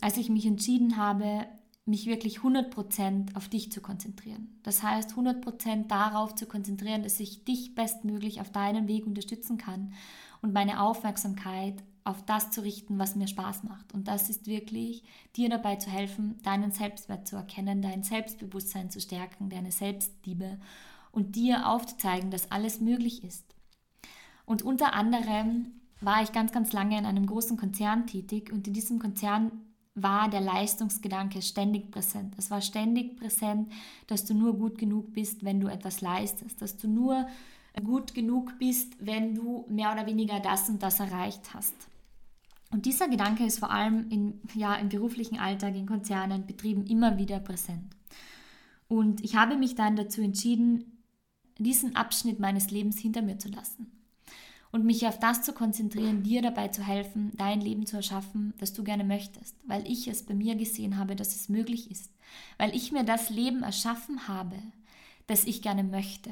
als 0.00 0.16
ich 0.16 0.28
mich 0.28 0.46
entschieden 0.46 0.96
habe, 0.96 1.46
mich 1.86 2.06
wirklich 2.06 2.38
100% 2.38 3.34
auf 3.36 3.48
dich 3.48 3.72
zu 3.72 3.80
konzentrieren. 3.80 4.58
Das 4.62 4.82
heißt, 4.82 5.12
100% 5.12 5.88
darauf 5.88 6.34
zu 6.34 6.46
konzentrieren, 6.46 7.02
dass 7.02 7.20
ich 7.20 7.44
dich 7.44 7.74
bestmöglich 7.74 8.40
auf 8.40 8.52
deinem 8.52 8.86
Weg 8.86 9.06
unterstützen 9.06 9.58
kann 9.58 9.94
und 10.42 10.52
meine 10.52 10.82
Aufmerksamkeit 10.82 11.82
auf 12.04 12.24
das 12.24 12.50
zu 12.50 12.62
richten, 12.62 12.98
was 12.98 13.16
mir 13.16 13.28
Spaß 13.28 13.64
macht. 13.64 13.92
Und 13.92 14.08
das 14.08 14.30
ist 14.30 14.46
wirklich, 14.46 15.02
dir 15.36 15.48
dabei 15.48 15.76
zu 15.76 15.90
helfen, 15.90 16.38
deinen 16.42 16.72
Selbstwert 16.72 17.26
zu 17.26 17.36
erkennen, 17.36 17.82
dein 17.82 18.02
Selbstbewusstsein 18.02 18.90
zu 18.90 19.00
stärken, 19.00 19.50
deine 19.50 19.72
Selbstliebe 19.72 20.58
und 21.12 21.36
dir 21.36 21.68
aufzuzeigen, 21.68 22.30
dass 22.30 22.50
alles 22.50 22.80
möglich 22.80 23.24
ist. 23.24 23.44
Und 24.46 24.62
unter 24.62 24.94
anderem 24.94 25.72
war 26.00 26.22
ich 26.22 26.32
ganz, 26.32 26.52
ganz 26.52 26.72
lange 26.72 26.98
in 26.98 27.06
einem 27.06 27.26
großen 27.26 27.56
Konzern 27.56 28.06
tätig 28.06 28.50
und 28.52 28.66
in 28.66 28.72
diesem 28.72 28.98
Konzern 28.98 29.52
war 29.94 30.28
der 30.30 30.40
Leistungsgedanke 30.40 31.42
ständig 31.42 31.90
präsent. 31.90 32.34
Es 32.38 32.50
war 32.50 32.60
ständig 32.60 33.16
präsent, 33.16 33.70
dass 34.06 34.24
du 34.24 34.34
nur 34.34 34.56
gut 34.56 34.78
genug 34.78 35.12
bist, 35.12 35.44
wenn 35.44 35.60
du 35.60 35.68
etwas 35.68 36.00
leistest, 36.00 36.62
dass 36.62 36.76
du 36.76 36.88
nur 36.88 37.26
gut 37.84 38.14
genug 38.14 38.58
bist, 38.58 38.94
wenn 39.00 39.34
du 39.34 39.64
mehr 39.68 39.92
oder 39.92 40.06
weniger 40.06 40.40
das 40.40 40.68
und 40.68 40.82
das 40.82 41.00
erreicht 41.00 41.54
hast. 41.54 41.74
Und 42.72 42.86
dieser 42.86 43.08
Gedanke 43.08 43.44
ist 43.44 43.58
vor 43.58 43.70
allem 43.70 44.08
in, 44.10 44.40
ja, 44.54 44.76
im 44.76 44.88
beruflichen 44.88 45.38
Alltag, 45.38 45.74
in 45.74 45.86
Konzernen, 45.86 46.46
Betrieben 46.46 46.86
immer 46.86 47.18
wieder 47.18 47.40
präsent. 47.40 47.96
Und 48.86 49.22
ich 49.24 49.34
habe 49.34 49.56
mich 49.56 49.74
dann 49.74 49.96
dazu 49.96 50.20
entschieden, 50.20 51.02
diesen 51.58 51.96
Abschnitt 51.96 52.38
meines 52.38 52.70
Lebens 52.70 52.98
hinter 52.98 53.22
mir 53.22 53.38
zu 53.38 53.48
lassen 53.48 53.99
und 54.72 54.84
mich 54.84 55.06
auf 55.06 55.18
das 55.18 55.42
zu 55.42 55.52
konzentrieren, 55.52 56.22
dir 56.22 56.42
dabei 56.42 56.68
zu 56.68 56.82
helfen, 56.82 57.32
dein 57.36 57.60
Leben 57.60 57.86
zu 57.86 57.96
erschaffen, 57.96 58.54
das 58.58 58.72
du 58.72 58.84
gerne 58.84 59.04
möchtest, 59.04 59.56
weil 59.66 59.86
ich 59.90 60.06
es 60.08 60.24
bei 60.24 60.34
mir 60.34 60.54
gesehen 60.54 60.96
habe, 60.96 61.16
dass 61.16 61.34
es 61.34 61.48
möglich 61.48 61.90
ist, 61.90 62.12
weil 62.58 62.74
ich 62.74 62.92
mir 62.92 63.04
das 63.04 63.30
Leben 63.30 63.62
erschaffen 63.62 64.28
habe, 64.28 64.56
das 65.26 65.44
ich 65.44 65.62
gerne 65.62 65.82
möchte, 65.82 66.30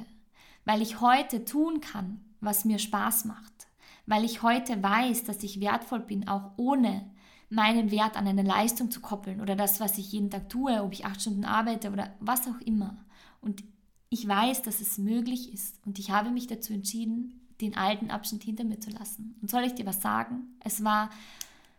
weil 0.64 0.82
ich 0.82 1.00
heute 1.00 1.44
tun 1.44 1.80
kann, 1.80 2.20
was 2.40 2.64
mir 2.64 2.78
Spaß 2.78 3.24
macht, 3.24 3.68
weil 4.06 4.24
ich 4.24 4.42
heute 4.42 4.82
weiß, 4.82 5.24
dass 5.24 5.42
ich 5.42 5.60
wertvoll 5.60 6.00
bin, 6.00 6.28
auch 6.28 6.52
ohne 6.56 7.10
meinen 7.50 7.90
Wert 7.90 8.16
an 8.16 8.26
eine 8.26 8.42
Leistung 8.42 8.90
zu 8.90 9.00
koppeln 9.00 9.40
oder 9.40 9.56
das, 9.56 9.80
was 9.80 9.98
ich 9.98 10.12
jeden 10.12 10.30
Tag 10.30 10.48
tue, 10.48 10.82
ob 10.82 10.92
ich 10.92 11.06
acht 11.06 11.20
Stunden 11.22 11.44
arbeite 11.44 11.90
oder 11.90 12.14
was 12.20 12.46
auch 12.46 12.60
immer. 12.64 12.96
Und 13.40 13.64
ich 14.10 14.26
weiß, 14.26 14.62
dass 14.62 14.80
es 14.80 14.98
möglich 14.98 15.52
ist 15.52 15.78
und 15.86 15.98
ich 15.98 16.10
habe 16.10 16.30
mich 16.30 16.46
dazu 16.46 16.72
entschieden, 16.72 17.47
den 17.60 17.76
alten 17.76 18.10
Abschnitt 18.10 18.44
hinter 18.44 18.64
mir 18.64 18.80
zu 18.80 18.90
lassen. 18.90 19.36
Und 19.40 19.50
soll 19.50 19.64
ich 19.64 19.74
dir 19.74 19.86
was 19.86 20.00
sagen? 20.00 20.56
Es 20.60 20.84
war, 20.84 21.10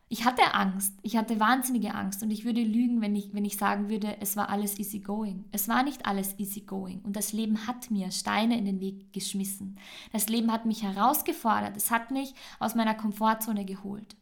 ich 0.09 0.25
hatte 0.25 0.53
Angst, 0.53 0.93
ich 1.03 1.17
hatte 1.17 1.39
wahnsinnige 1.39 1.93
Angst 1.93 2.23
und 2.23 2.31
ich 2.31 2.43
würde 2.43 2.61
lügen, 2.61 3.01
wenn 3.01 3.15
ich, 3.15 3.33
wenn 3.33 3.45
ich 3.45 3.57
sagen 3.57 3.89
würde, 3.89 4.17
es 4.19 4.35
war 4.35 4.49
alles 4.49 4.77
easy 4.79 4.99
going. 4.99 5.45
Es 5.51 5.67
war 5.67 5.83
nicht 5.83 6.05
alles 6.05 6.37
easy 6.39 6.61
going 6.61 6.99
und 7.01 7.15
das 7.15 7.31
Leben 7.31 7.67
hat 7.67 7.91
mir 7.91 8.11
Steine 8.11 8.57
in 8.57 8.65
den 8.65 8.79
Weg 8.79 9.13
geschmissen. 9.13 9.77
Das 10.11 10.27
Leben 10.27 10.51
hat 10.51 10.65
mich 10.65 10.83
herausgefordert, 10.83 11.77
es 11.77 11.91
hat 11.91 12.11
mich 12.11 12.33
aus 12.59 12.75
meiner 12.75 12.95
Komfortzone 12.95 13.65
geholt. 13.65 14.15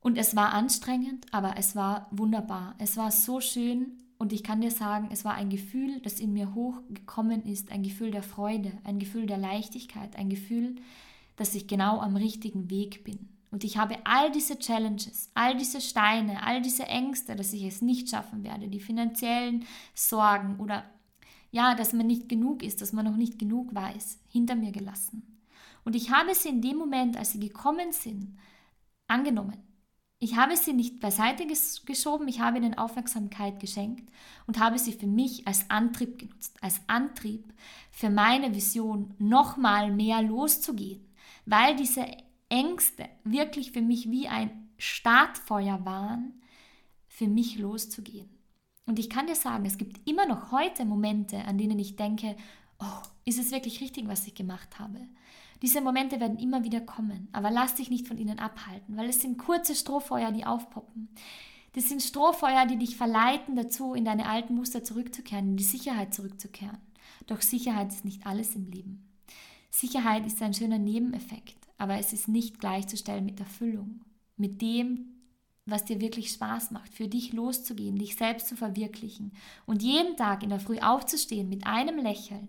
Und 0.00 0.16
es 0.16 0.36
war 0.36 0.52
anstrengend, 0.52 1.26
aber 1.32 1.56
es 1.58 1.74
war 1.74 2.06
wunderbar. 2.12 2.74
Es 2.78 2.96
war 2.96 3.10
so 3.10 3.40
schön 3.40 3.98
und 4.18 4.32
ich 4.32 4.42
kann 4.42 4.60
dir 4.60 4.72
sagen, 4.72 5.08
es 5.12 5.24
war 5.24 5.34
ein 5.34 5.48
Gefühl, 5.48 6.00
das 6.00 6.18
in 6.18 6.32
mir 6.32 6.54
hochgekommen 6.54 7.44
ist, 7.46 7.70
ein 7.70 7.84
Gefühl 7.84 8.10
der 8.10 8.24
Freude, 8.24 8.72
ein 8.82 8.98
Gefühl 8.98 9.26
der 9.26 9.38
Leichtigkeit, 9.38 10.16
ein 10.16 10.28
Gefühl, 10.28 10.76
dass 11.36 11.54
ich 11.54 11.68
genau 11.68 12.00
am 12.00 12.16
richtigen 12.16 12.68
Weg 12.68 13.04
bin. 13.04 13.28
Und 13.50 13.62
ich 13.62 13.78
habe 13.78 13.96
all 14.04 14.30
diese 14.32 14.58
Challenges, 14.58 15.30
all 15.34 15.56
diese 15.56 15.80
Steine, 15.80 16.42
all 16.44 16.60
diese 16.60 16.84
Ängste, 16.86 17.36
dass 17.36 17.52
ich 17.52 17.62
es 17.62 17.80
nicht 17.80 18.10
schaffen 18.10 18.42
werde, 18.42 18.68
die 18.68 18.80
finanziellen 18.80 19.64
Sorgen 19.94 20.56
oder 20.58 20.84
ja, 21.50 21.74
dass 21.74 21.92
man 21.92 22.06
nicht 22.06 22.28
genug 22.28 22.62
ist, 22.62 22.82
dass 22.82 22.92
man 22.92 23.06
noch 23.06 23.16
nicht 23.16 23.38
genug 23.38 23.74
weiß, 23.74 24.18
hinter 24.28 24.54
mir 24.54 24.72
gelassen. 24.72 25.22
Und 25.84 25.96
ich 25.96 26.10
habe 26.10 26.34
sie 26.34 26.50
in 26.50 26.60
dem 26.60 26.76
Moment, 26.76 27.16
als 27.16 27.32
sie 27.32 27.40
gekommen 27.40 27.92
sind, 27.92 28.36
angenommen. 29.06 29.67
Ich 30.20 30.36
habe 30.36 30.56
sie 30.56 30.72
nicht 30.72 30.98
beiseite 30.98 31.46
geschoben, 31.86 32.26
ich 32.26 32.40
habe 32.40 32.58
ihnen 32.58 32.76
Aufmerksamkeit 32.76 33.60
geschenkt 33.60 34.10
und 34.48 34.58
habe 34.58 34.76
sie 34.76 34.92
für 34.92 35.06
mich 35.06 35.46
als 35.46 35.70
Antrieb 35.70 36.18
genutzt, 36.18 36.56
als 36.60 36.80
Antrieb 36.88 37.52
für 37.92 38.10
meine 38.10 38.52
Vision 38.52 39.14
nochmal 39.18 39.92
mehr 39.92 40.20
loszugehen, 40.22 41.06
weil 41.46 41.76
diese 41.76 42.04
Ängste 42.48 43.08
wirklich 43.22 43.70
für 43.70 43.82
mich 43.82 44.10
wie 44.10 44.26
ein 44.26 44.70
Startfeuer 44.76 45.84
waren, 45.84 46.42
für 47.06 47.28
mich 47.28 47.56
loszugehen. 47.58 48.28
Und 48.86 48.98
ich 48.98 49.10
kann 49.10 49.28
dir 49.28 49.36
sagen, 49.36 49.66
es 49.66 49.78
gibt 49.78 50.08
immer 50.08 50.26
noch 50.26 50.50
heute 50.50 50.84
Momente, 50.84 51.44
an 51.44 51.58
denen 51.58 51.78
ich 51.78 51.94
denke, 51.94 52.34
oh, 52.80 53.02
ist 53.24 53.38
es 53.38 53.50
wirklich 53.50 53.80
richtig, 53.80 54.08
was 54.08 54.26
ich 54.26 54.34
gemacht 54.34 54.78
habe? 54.78 54.98
Diese 55.62 55.80
Momente 55.80 56.20
werden 56.20 56.38
immer 56.38 56.62
wieder 56.62 56.80
kommen, 56.80 57.28
aber 57.32 57.50
lass 57.50 57.74
dich 57.74 57.90
nicht 57.90 58.06
von 58.06 58.18
ihnen 58.18 58.38
abhalten, 58.38 58.96
weil 58.96 59.08
es 59.08 59.20
sind 59.20 59.38
kurze 59.38 59.74
Strohfeuer, 59.74 60.30
die 60.30 60.44
aufpoppen. 60.44 61.08
Das 61.72 61.88
sind 61.88 62.02
Strohfeuer, 62.02 62.66
die 62.66 62.76
dich 62.76 62.96
verleiten 62.96 63.56
dazu, 63.56 63.94
in 63.94 64.04
deine 64.04 64.28
alten 64.28 64.54
Muster 64.54 64.84
zurückzukehren, 64.84 65.50
in 65.50 65.56
die 65.56 65.64
Sicherheit 65.64 66.14
zurückzukehren. 66.14 66.78
Doch 67.26 67.42
Sicherheit 67.42 67.92
ist 67.92 68.04
nicht 68.04 68.26
alles 68.26 68.54
im 68.54 68.70
Leben. 68.70 69.08
Sicherheit 69.70 70.26
ist 70.26 70.40
ein 70.40 70.54
schöner 70.54 70.78
Nebeneffekt, 70.78 71.68
aber 71.76 71.98
es 71.98 72.12
ist 72.12 72.28
nicht 72.28 72.58
gleichzustellen 72.58 73.24
mit 73.24 73.38
Erfüllung, 73.40 74.00
mit 74.36 74.62
dem, 74.62 75.17
was 75.70 75.84
dir 75.84 76.00
wirklich 76.00 76.30
Spaß 76.30 76.70
macht, 76.70 76.94
für 76.94 77.08
dich 77.08 77.32
loszugehen, 77.32 77.96
dich 77.96 78.16
selbst 78.16 78.48
zu 78.48 78.56
verwirklichen 78.56 79.32
und 79.66 79.82
jeden 79.82 80.16
Tag 80.16 80.42
in 80.42 80.50
der 80.50 80.60
Früh 80.60 80.78
aufzustehen 80.78 81.48
mit 81.48 81.66
einem 81.66 81.98
Lächeln 81.98 82.48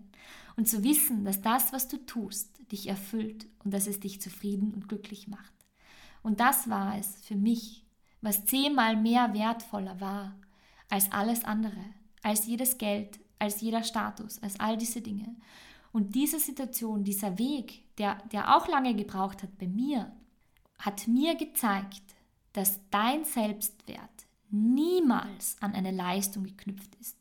und 0.56 0.68
zu 0.68 0.84
wissen, 0.84 1.24
dass 1.24 1.40
das, 1.40 1.72
was 1.72 1.88
du 1.88 1.96
tust, 1.98 2.50
dich 2.72 2.88
erfüllt 2.88 3.46
und 3.64 3.72
dass 3.72 3.86
es 3.86 4.00
dich 4.00 4.20
zufrieden 4.20 4.72
und 4.74 4.88
glücklich 4.88 5.28
macht. 5.28 5.52
Und 6.22 6.40
das 6.40 6.68
war 6.68 6.98
es 6.98 7.16
für 7.22 7.36
mich, 7.36 7.84
was 8.20 8.44
zehnmal 8.44 8.96
mehr 8.96 9.32
wertvoller 9.34 10.00
war 10.00 10.36
als 10.88 11.10
alles 11.12 11.44
andere, 11.44 11.82
als 12.22 12.46
jedes 12.46 12.78
Geld, 12.78 13.18
als 13.38 13.60
jeder 13.60 13.82
Status, 13.82 14.42
als 14.42 14.60
all 14.60 14.76
diese 14.76 15.00
Dinge. 15.00 15.34
Und 15.92 16.14
diese 16.14 16.38
Situation, 16.38 17.04
dieser 17.04 17.38
Weg, 17.38 17.82
der, 17.98 18.18
der 18.32 18.56
auch 18.56 18.68
lange 18.68 18.94
gebraucht 18.94 19.42
hat 19.42 19.58
bei 19.58 19.66
mir, 19.66 20.12
hat 20.78 21.08
mir 21.08 21.34
gezeigt, 21.34 22.02
dass 22.52 22.80
dein 22.90 23.24
Selbstwert 23.24 24.26
niemals 24.50 25.56
an 25.60 25.74
eine 25.74 25.92
Leistung 25.92 26.44
geknüpft 26.44 26.94
ist, 27.00 27.16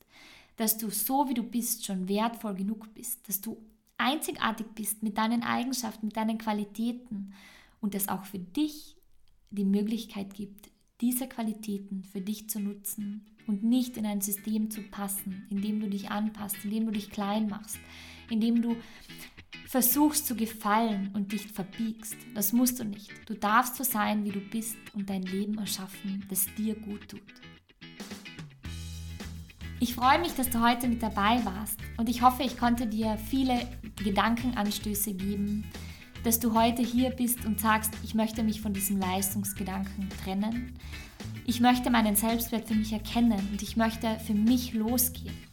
dass 0.58 0.78
du 0.78 0.90
so 0.90 1.30
wie 1.30 1.34
du 1.34 1.44
bist 1.44 1.86
schon 1.86 2.10
wertvoll 2.10 2.56
genug 2.56 2.94
bist, 2.94 3.28
dass 3.30 3.40
du 3.40 3.58
einzigartig 3.98 4.68
bist 4.74 5.04
mit 5.04 5.18
deinen 5.18 5.44
Eigenschaften, 5.44 6.08
mit 6.08 6.18
deinen 6.18 6.38
Qualitäten. 6.38 7.34
Und 7.82 7.96
es 7.96 8.10
auch 8.10 8.26
für 8.26 8.40
dich 8.40 8.98
die 9.52 9.64
Möglichkeit 9.64 10.34
gibt, 10.34 10.70
diese 11.02 11.28
Qualitäten 11.28 12.04
für 12.04 12.20
dich 12.20 12.50
zu 12.50 12.60
nutzen 12.60 13.26
und 13.48 13.64
nicht 13.64 13.96
in 13.96 14.06
ein 14.06 14.22
System 14.22 14.70
zu 14.70 14.82
passen, 14.84 15.48
in 15.50 15.62
dem 15.62 15.80
du 15.80 15.88
dich 15.88 16.12
anpasst, 16.12 16.58
in 16.64 16.72
dem 16.72 16.86
du 16.86 16.92
dich 16.92 17.10
klein 17.10 17.48
machst, 17.48 17.80
in 18.30 18.42
dem 18.42 18.62
du 18.62 18.76
versuchst 19.70 20.26
zu 20.26 20.36
gefallen 20.36 21.12
und 21.14 21.32
dich 21.32 21.46
verbiegst. 21.46 22.16
Das 22.34 22.54
musst 22.54 22.80
du 22.80 22.86
nicht. 22.86 23.12
Du 23.28 23.36
darfst 23.36 23.76
so 23.76 23.84
sein, 23.84 24.26
wie 24.26 24.32
du 24.32 24.40
bist 24.40 24.76
und 24.96 25.12
dein 25.12 25.22
Leben 25.22 25.60
erschaffen, 25.60 26.26
das 26.28 26.48
dir 26.58 26.74
gut 26.74 27.08
tut. 27.08 27.22
Ich 29.80 29.94
freue 29.94 30.18
mich, 30.18 30.34
dass 30.34 30.50
du 30.50 30.60
heute 30.60 30.88
mit 30.88 31.04
dabei 31.04 31.46
warst 31.46 31.78
und 31.98 32.10
ich 32.10 32.24
hoffe, 32.24 32.42
ich 32.42 32.58
konnte 32.58 32.88
dir 32.88 33.16
viele 33.30 33.60
Gedankenanstöße 34.04 35.14
geben, 35.14 35.66
dass 36.24 36.40
du 36.40 36.56
heute 36.56 36.82
hier 36.82 37.12
bist 37.12 37.46
und 37.46 37.62
sagst, 37.62 37.94
ich 38.04 38.16
möchte 38.16 38.42
mich 38.42 38.62
von 38.62 38.74
diesem 38.74 38.98
Leistungsgedanken 38.98 40.10
trennen. 40.24 40.74
Ich 41.46 41.62
möchte 41.62 41.92
meinen 41.92 42.16
Selbstwert 42.16 42.68
für 42.68 42.76
mich 42.76 42.92
erkennen 42.92 43.48
und 43.52 43.62
ich 43.62 43.78
möchte 43.78 44.20
für 44.26 44.34
mich 44.34 44.74
losgehen. 44.74 45.49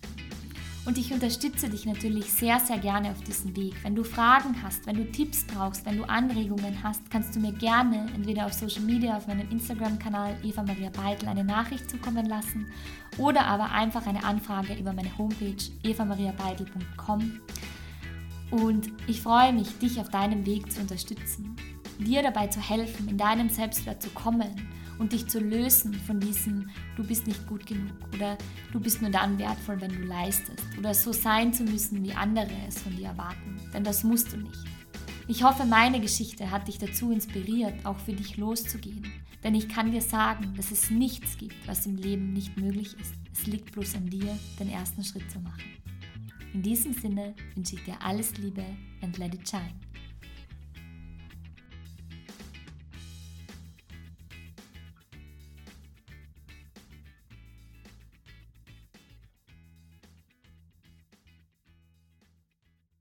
Und 0.86 0.98
ich 0.98 1.12
unterstütze 1.12 1.68
dich 1.68 1.84
natürlich 1.84 2.32
sehr, 2.32 2.60
sehr 2.60 2.78
gerne 2.78 3.10
auf 3.10 3.20
diesem 3.24 3.56
Weg. 3.56 3.74
Wenn 3.82 3.96
du 3.96 4.04
Fragen 4.04 4.54
hast, 4.62 4.86
wenn 4.86 4.96
du 4.96 5.10
Tipps 5.10 5.44
brauchst, 5.44 5.84
wenn 5.84 5.96
du 5.96 6.04
Anregungen 6.04 6.80
hast, 6.80 7.10
kannst 7.10 7.34
du 7.34 7.40
mir 7.40 7.52
gerne 7.52 8.06
entweder 8.14 8.46
auf 8.46 8.52
Social 8.52 8.82
Media, 8.82 9.16
auf 9.16 9.26
meinem 9.26 9.50
Instagram-Kanal 9.50 10.36
Eva 10.44 10.62
Maria 10.62 10.90
Beitel 10.90 11.28
eine 11.28 11.42
Nachricht 11.42 11.90
zukommen 11.90 12.26
lassen 12.26 12.68
oder 13.18 13.46
aber 13.46 13.72
einfach 13.72 14.06
eine 14.06 14.22
Anfrage 14.22 14.74
über 14.74 14.92
meine 14.92 15.18
Homepage 15.18 15.56
evamariabeitel.com. 15.82 17.40
Und 18.52 18.92
ich 19.08 19.20
freue 19.20 19.52
mich, 19.52 19.76
dich 19.78 20.00
auf 20.00 20.10
deinem 20.10 20.46
Weg 20.46 20.70
zu 20.70 20.80
unterstützen, 20.80 21.56
dir 21.98 22.22
dabei 22.22 22.46
zu 22.46 22.60
helfen, 22.60 23.08
in 23.08 23.18
deinem 23.18 23.48
Selbstwert 23.48 24.00
zu 24.00 24.10
kommen 24.10 24.54
und 24.98 25.12
dich 25.12 25.26
zu 25.26 25.40
lösen 25.40 25.94
von 25.94 26.20
diesem, 26.20 26.70
du 26.96 27.04
bist 27.04 27.26
nicht 27.26 27.46
gut 27.46 27.66
genug 27.66 27.96
oder 28.14 28.36
du 28.72 28.80
bist 28.80 29.02
nur 29.02 29.10
dann 29.10 29.38
wertvoll, 29.38 29.80
wenn 29.80 29.92
du 29.92 30.04
leistest 30.04 30.64
oder 30.78 30.94
so 30.94 31.12
sein 31.12 31.52
zu 31.52 31.64
müssen, 31.64 32.02
wie 32.04 32.12
andere 32.12 32.50
es 32.66 32.80
von 32.80 32.96
dir 32.96 33.08
erwarten. 33.08 33.60
Denn 33.72 33.84
das 33.84 34.04
musst 34.04 34.32
du 34.32 34.38
nicht. 34.38 34.64
Ich 35.28 35.42
hoffe, 35.42 35.64
meine 35.64 36.00
Geschichte 36.00 36.50
hat 36.50 36.68
dich 36.68 36.78
dazu 36.78 37.10
inspiriert, 37.10 37.84
auch 37.84 37.98
für 37.98 38.12
dich 38.12 38.36
loszugehen. 38.36 39.06
Denn 39.42 39.54
ich 39.54 39.68
kann 39.68 39.90
dir 39.90 40.00
sagen, 40.00 40.54
dass 40.56 40.70
es 40.70 40.90
nichts 40.90 41.36
gibt, 41.36 41.66
was 41.66 41.86
im 41.86 41.96
Leben 41.96 42.32
nicht 42.32 42.56
möglich 42.56 42.96
ist. 42.98 43.12
Es 43.32 43.46
liegt 43.46 43.72
bloß 43.72 43.96
an 43.96 44.06
dir, 44.06 44.38
den 44.58 44.70
ersten 44.70 45.04
Schritt 45.04 45.30
zu 45.30 45.40
machen. 45.40 45.62
In 46.54 46.62
diesem 46.62 46.94
Sinne 46.94 47.34
wünsche 47.54 47.74
ich 47.74 47.84
dir 47.84 48.00
alles 48.02 48.36
Liebe 48.38 48.64
and 49.02 49.18
let 49.18 49.34
it 49.34 49.48
shine. 49.48 49.85